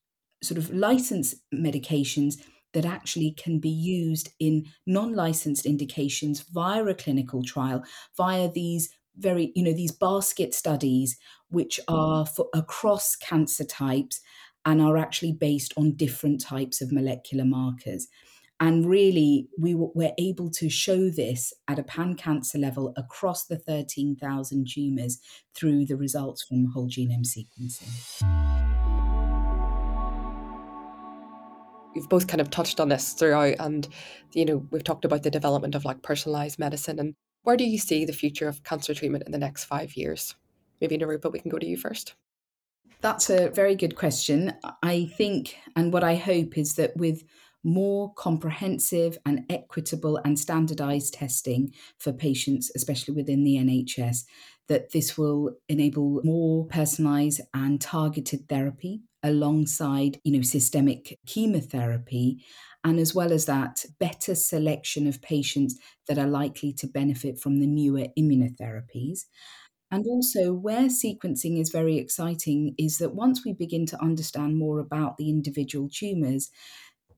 sort 0.43 0.59
of 0.59 0.71
licensed 0.71 1.37
medications 1.55 2.35
that 2.77 2.85
actually 2.85 3.31
can 3.31 3.59
be 3.59 3.71
used 3.71 4.29
in 4.39 4.67
non 4.87 5.15
licensed 5.15 5.65
indications 5.65 6.41
via 6.53 6.85
a 6.85 6.95
clinical 6.95 7.43
trial, 7.43 7.83
via 8.19 8.53
these 8.53 8.91
very, 9.17 9.51
you 9.55 9.65
know, 9.65 9.73
these 9.73 9.93
basket 9.93 10.53
studies 10.53 11.17
which 11.49 11.81
are 11.89 12.25
mm. 12.25 12.29
for 12.29 12.49
across 12.53 13.17
cancer 13.17 13.65
types 13.65 14.21
and 14.67 14.83
are 14.83 14.99
actually 14.99 15.33
based 15.33 15.73
on 15.79 15.97
different 15.97 16.39
types 16.39 16.83
of 16.83 16.93
molecular 16.93 17.47
markers. 17.47 18.09
And 18.61 18.87
really, 18.87 19.49
we 19.59 19.75
were 19.75 20.13
able 20.19 20.51
to 20.51 20.69
show 20.69 21.09
this 21.09 21.55
at 21.69 21.79
a 21.79 21.83
pan 21.83 22.15
cancer 22.15 22.59
level 22.59 22.93
across 22.99 23.47
the 23.47 23.59
13,000 23.59 24.69
tumours 24.69 25.19
through 25.55 25.87
the 25.87 25.97
results 25.97 26.43
from 26.43 26.67
whole 26.73 26.89
genome 26.89 27.25
sequencing. 27.25 28.96
You've 31.97 32.11
both 32.11 32.27
kind 32.27 32.43
of 32.43 32.51
touched 32.51 32.79
on 32.79 32.91
this 32.91 33.15
throughout, 33.15 33.55
and 33.59 33.89
you 34.35 34.45
know 34.45 34.67
we've 34.71 34.85
talked 34.85 35.07
about 35.07 35.23
the 35.23 35.31
development 35.31 35.75
of 35.75 35.87
like 35.87 36.03
personalized 36.03 36.59
medicine. 36.59 36.99
And 36.99 37.15
where 37.43 37.57
do 37.57 37.65
you 37.65 37.79
see 37.79 38.05
the 38.05 38.13
future 38.13 38.49
of 38.49 38.63
cancer 38.65 38.93
treatment 38.93 39.25
in 39.25 39.33
the 39.33 39.39
next 39.39 39.65
five 39.65 39.97
years? 39.97 40.35
Maybe 40.79 40.99
Nirupa, 40.99 41.31
we 41.33 41.39
can 41.39 41.51
go 41.51 41.59
to 41.59 41.67
you 41.67 41.79
first. 41.79 42.15
That's 43.01 43.31
a 43.31 43.49
very 43.49 43.75
good 43.75 43.97
question. 43.97 44.53
I 44.83 45.11
think, 45.17 45.57
and 45.75 45.91
what 45.91 46.05
I 46.05 46.17
hope 46.17 46.59
is 46.59 46.75
that 46.75 46.95
with 46.99 47.25
more 47.65 48.13
comprehensive 48.13 49.17
and 49.25 49.47
equitable 49.49 50.21
and 50.23 50.39
standardized 50.39 51.15
testing 51.15 51.73
for 51.99 52.13
patients, 52.13 52.71
especially 52.77 53.15
within 53.15 53.43
the 53.43 53.57
NHS, 53.57 54.25
that 54.69 54.93
this 54.93 55.17
will 55.17 55.57
enable 55.71 56.21
more 56.25 56.67
personalized 56.67 57.41
and 57.55 57.81
targeted 57.81 58.49
therapy 58.51 59.01
alongside, 59.27 60.21
you 60.25 60.33
know, 60.33 60.43
systemic 60.43 61.19
chemotherapy 61.27 62.45
and 62.85 62.99
as 63.01 63.15
well 63.15 63.33
as 63.33 63.47
that 63.47 63.85
better 63.99 64.35
selection 64.35 65.07
of 65.07 65.21
patients 65.21 65.79
that 66.07 66.19
are 66.19 66.27
likely 66.29 66.73
to 66.73 66.87
benefit 66.87 67.39
from 67.39 67.59
the 67.59 67.67
newer 67.67 68.07
immunotherapies. 68.19 69.27
And 69.91 70.07
also, 70.07 70.53
where 70.53 70.89
sequencing 70.89 71.61
is 71.61 71.71
very 71.71 71.97
exciting 71.99 72.75
is 72.79 72.99
that 72.99 73.15
once 73.15 73.45
we 73.45 73.53
begin 73.53 73.87
to 73.87 74.03
understand 74.03 74.59
more 74.59 74.81
about 74.81 75.17
the 75.17 75.31
individual 75.31 75.89
tumours, 75.89 76.51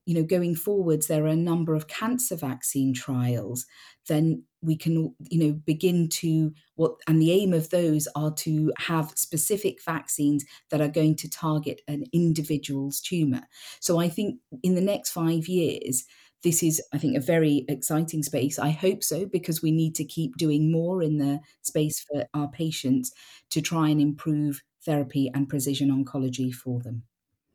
you 0.05 0.15
know, 0.15 0.23
going 0.23 0.55
forwards, 0.55 1.07
there 1.07 1.25
are 1.25 1.27
a 1.27 1.35
number 1.35 1.75
of 1.75 1.87
cancer 1.87 2.35
vaccine 2.35 2.93
trials, 2.93 3.65
then 4.07 4.43
we 4.61 4.75
can, 4.75 5.15
you 5.29 5.39
know, 5.39 5.51
begin 5.53 6.09
to 6.09 6.53
what, 6.75 6.95
and 7.07 7.21
the 7.21 7.31
aim 7.31 7.53
of 7.53 7.69
those 7.69 8.07
are 8.15 8.33
to 8.33 8.71
have 8.77 9.13
specific 9.15 9.83
vaccines 9.83 10.43
that 10.69 10.81
are 10.81 10.87
going 10.87 11.15
to 11.17 11.29
target 11.29 11.81
an 11.87 12.03
individual's 12.13 12.99
tumor. 12.99 13.41
So 13.79 13.99
I 13.99 14.09
think 14.09 14.39
in 14.63 14.75
the 14.75 14.81
next 14.81 15.11
five 15.11 15.47
years, 15.47 16.05
this 16.41 16.63
is, 16.63 16.81
I 16.93 16.97
think, 16.97 17.17
a 17.17 17.21
very 17.21 17.65
exciting 17.67 18.23
space. 18.23 18.57
I 18.57 18.69
hope 18.69 19.03
so, 19.03 19.25
because 19.25 19.61
we 19.61 19.71
need 19.71 19.93
to 19.95 20.05
keep 20.05 20.37
doing 20.37 20.71
more 20.71 21.03
in 21.03 21.17
the 21.17 21.41
space 21.61 21.99
for 21.99 22.27
our 22.33 22.47
patients 22.47 23.11
to 23.49 23.61
try 23.61 23.89
and 23.89 23.99
improve 23.99 24.61
therapy 24.85 25.29
and 25.33 25.49
precision 25.49 25.89
oncology 25.89 26.53
for 26.53 26.79
them. 26.81 27.03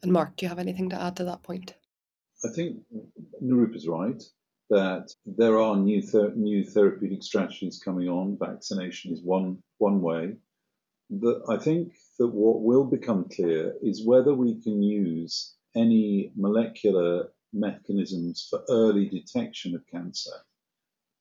And 0.03 0.13
Mark, 0.13 0.37
do 0.37 0.45
you 0.45 0.51
have 0.51 0.59
anything 0.59 0.91
to 0.91 1.01
add 1.01 1.17
to 1.17 1.25
that 1.25 1.43
point? 1.43 1.75
I 2.45 2.49
think 2.49 2.77
Nirupa 3.43 3.77
is 3.77 3.89
right 3.89 4.23
that 4.71 5.15
there 5.27 5.59
are 5.61 5.77
new 5.77 6.03
ther- 6.03 6.35
new 6.35 6.65
therapeutic 6.65 7.23
strategies 7.23 7.79
coming 7.79 8.09
on. 8.09 8.39
Vaccination 8.39 9.13
is 9.13 9.23
one 9.23 9.63
one 9.79 10.01
way. 10.01 10.37
I 11.49 11.59
think 11.59 11.95
that 12.19 12.29
what 12.29 12.63
will 12.63 12.85
become 12.85 13.29
clear 13.29 13.77
is 13.83 14.07
whether 14.07 14.35
we 14.35 14.61
can 14.63 14.83
use 14.83 15.55
any 15.77 16.33
molecular 16.37 17.33
mechanisms 17.53 18.47
for 18.49 18.65
early 18.69 19.09
detection 19.09 19.75
of 19.75 19.87
cancer. 19.87 20.33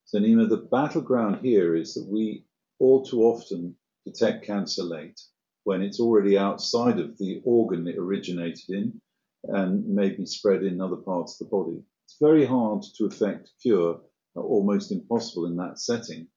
So, 0.06 0.20
Naimah, 0.20 0.50
the 0.50 0.58
battleground 0.72 1.46
here 1.46 1.76
is 1.76 1.94
that 1.96 2.08
we 2.08 2.46
all 2.80 3.04
too 3.06 3.24
often 3.24 3.76
detect 4.06 4.46
cancer 4.46 4.84
late 4.84 5.22
when 5.64 5.82
it's 5.82 6.00
already 6.00 6.38
outside 6.38 7.00
of 7.00 7.18
the 7.18 7.42
organ 7.46 7.88
it 7.88 7.98
originated 7.98 8.70
in 8.70 9.02
and 9.46 9.88
may 9.88 10.10
be 10.10 10.26
spread 10.26 10.64
in 10.64 10.82
other 10.82 10.98
parts 10.98 11.40
of 11.40 11.48
the 11.48 11.52
body. 11.52 11.84
Very 12.24 12.46
hard 12.46 12.84
to 12.96 13.06
effect 13.06 13.52
cure, 13.62 14.00
almost 14.34 14.94
impossible 14.94 15.46
in 15.46 15.58
that 15.58 15.78
setting. 15.78 16.30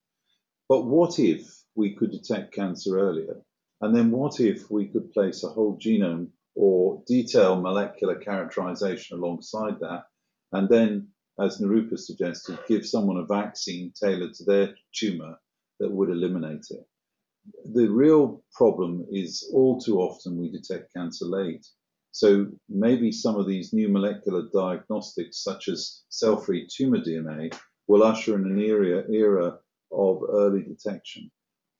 But 0.68 0.84
what 0.86 1.20
if 1.20 1.62
we 1.76 1.94
could 1.94 2.10
detect 2.10 2.52
cancer 2.52 2.98
earlier? 2.98 3.40
And 3.80 3.94
then 3.94 4.10
what 4.10 4.40
if 4.40 4.68
we 4.68 4.88
could 4.88 5.12
place 5.12 5.44
a 5.44 5.48
whole 5.48 5.78
genome 5.78 6.30
or 6.56 7.04
detailed 7.06 7.62
molecular 7.62 8.18
characterization 8.18 9.16
alongside 9.16 9.78
that? 9.78 10.06
And 10.50 10.68
then, 10.68 11.12
as 11.38 11.60
Nirupa 11.60 11.98
suggested, 11.98 12.58
give 12.66 12.84
someone 12.84 13.18
a 13.18 13.24
vaccine 13.24 13.92
tailored 13.92 14.34
to 14.34 14.44
their 14.44 14.74
tumor 14.92 15.36
that 15.78 15.92
would 15.92 16.10
eliminate 16.10 16.66
it. 16.70 16.84
The 17.64 17.86
real 17.86 18.42
problem 18.50 19.06
is 19.12 19.48
all 19.54 19.78
too 19.80 20.00
often 20.00 20.36
we 20.36 20.50
detect 20.50 20.92
cancer 20.92 21.26
late. 21.26 21.64
So 22.16 22.46
maybe 22.70 23.12
some 23.12 23.36
of 23.36 23.46
these 23.46 23.74
new 23.74 23.90
molecular 23.90 24.48
diagnostics, 24.50 25.44
such 25.44 25.68
as 25.68 26.02
cell-free 26.08 26.66
tumor 26.74 27.00
DNA, 27.00 27.54
will 27.88 28.02
usher 28.02 28.36
in 28.36 28.46
an 28.46 28.58
era, 28.58 29.04
era 29.12 29.58
of 29.92 30.22
early 30.26 30.62
detection. 30.62 31.30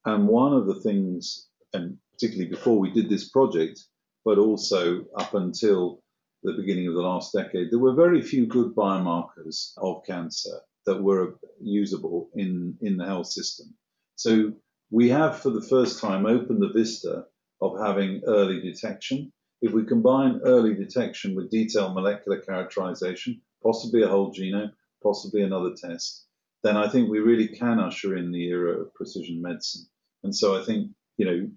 And 0.05 0.29
one 0.29 0.53
of 0.53 0.67
the 0.67 0.79
things, 0.83 1.49
and 1.73 1.97
particularly 2.13 2.51
before 2.51 2.79
we 2.79 2.91
did 2.91 3.09
this 3.09 3.31
project, 3.31 3.81
but 4.27 4.37
also 4.37 5.07
up 5.17 5.33
until 5.33 6.03
the 6.43 6.53
beginning 6.53 6.89
of 6.89 6.93
the 6.93 7.01
last 7.01 7.33
decade, 7.33 7.71
there 7.71 7.79
were 7.79 7.95
very 7.95 8.21
few 8.21 8.45
good 8.45 8.75
biomarkers 8.75 9.73
of 9.79 10.05
cancer 10.07 10.61
that 10.85 11.03
were 11.03 11.39
usable 11.63 12.29
in, 12.35 12.77
in 12.83 12.99
the 12.99 13.07
health 13.07 13.29
system. 13.29 13.75
So 14.17 14.53
we 14.91 15.09
have, 15.09 15.39
for 15.39 15.49
the 15.49 15.67
first 15.67 15.99
time, 15.99 16.27
opened 16.27 16.61
the 16.61 16.75
vista 16.75 17.25
of 17.63 17.81
having 17.81 18.21
early 18.27 18.61
detection 18.61 19.33
if 19.63 19.73
we 19.73 19.85
combine 19.85 20.41
early 20.45 20.75
detection 20.75 21.35
with 21.35 21.51
detailed 21.51 21.95
molecular 21.95 22.41
characterization, 22.41 23.41
possibly 23.63 24.03
a 24.03 24.09
whole 24.09 24.33
genome, 24.33 24.73
possibly 25.03 25.43
another 25.43 25.75
test, 25.75 26.27
then 26.63 26.77
I 26.77 26.89
think 26.89 27.09
we 27.09 27.21
really 27.21 27.49
can 27.49 27.79
usher 27.79 28.17
in 28.17 28.31
the 28.31 28.49
era 28.49 28.81
of 28.81 28.95
precision 28.95 29.41
medicine. 29.41 29.87
And 30.25 30.35
so 30.35 30.61
I 30.61 30.65
think, 30.65 30.91
you 31.17 31.27
know, 31.27 31.49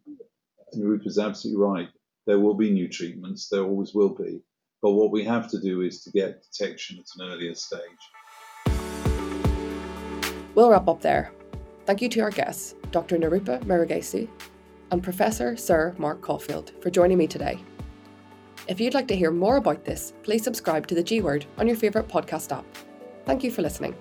Nirupa 0.76 1.08
is 1.08 1.20
absolutely 1.20 1.62
right. 1.62 1.90
There 2.26 2.40
will 2.40 2.54
be 2.54 2.72
new 2.72 2.88
treatments, 2.88 3.50
there 3.50 3.64
always 3.64 3.94
will 3.94 4.16
be. 4.16 4.42
But 4.82 4.92
what 4.92 5.12
we 5.12 5.26
have 5.26 5.50
to 5.50 5.60
do 5.60 5.82
is 5.82 6.04
to 6.04 6.12
get 6.12 6.44
detection 6.44 7.00
at 7.00 7.06
an 7.18 7.32
earlier 7.32 7.56
stage. 7.56 7.82
We'll 10.56 10.70
wrap 10.70 10.88
up 10.88 11.02
there. 11.02 11.32
Thank 11.86 12.02
you 12.02 12.10
to 12.10 12.20
our 12.22 12.32
guests, 12.32 12.76
Dr. 12.92 13.18
Nirupa 13.18 13.60
Murugaesu 13.66 14.30
and 14.92 15.04
Professor 15.04 15.58
Sir 15.58 15.96
Mark 15.98 16.22
Caulfield, 16.22 16.72
for 16.82 16.90
joining 16.90 17.18
me 17.18 17.28
today. 17.28 17.60
If 18.70 18.80
you'd 18.80 18.94
like 18.94 19.08
to 19.08 19.16
hear 19.16 19.32
more 19.32 19.58
about 19.58 19.84
this, 19.84 20.14
please 20.22 20.44
subscribe 20.44 20.86
to 20.88 20.94
the 20.94 21.02
G 21.02 21.22
Word 21.22 21.44
on 21.58 21.66
your 21.66 21.76
favourite 21.76 22.08
podcast 22.08 22.56
app. 22.56 22.64
Thank 23.26 23.44
you 23.44 23.50
for 23.50 23.64
listening. 23.64 23.96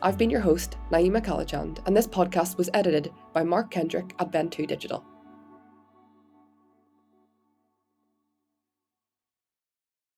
I've 0.00 0.16
been 0.16 0.30
your 0.30 0.40
host, 0.40 0.76
Naimah 0.92 1.24
Callachand, 1.24 1.84
and 1.86 1.96
this 1.96 2.06
podcast 2.06 2.56
was 2.56 2.70
edited 2.72 3.12
by 3.32 3.42
Mark 3.42 3.72
Kendrick 3.72 4.14
at 4.20 4.30
Ben2 4.30 4.68
Digital. 4.68 5.04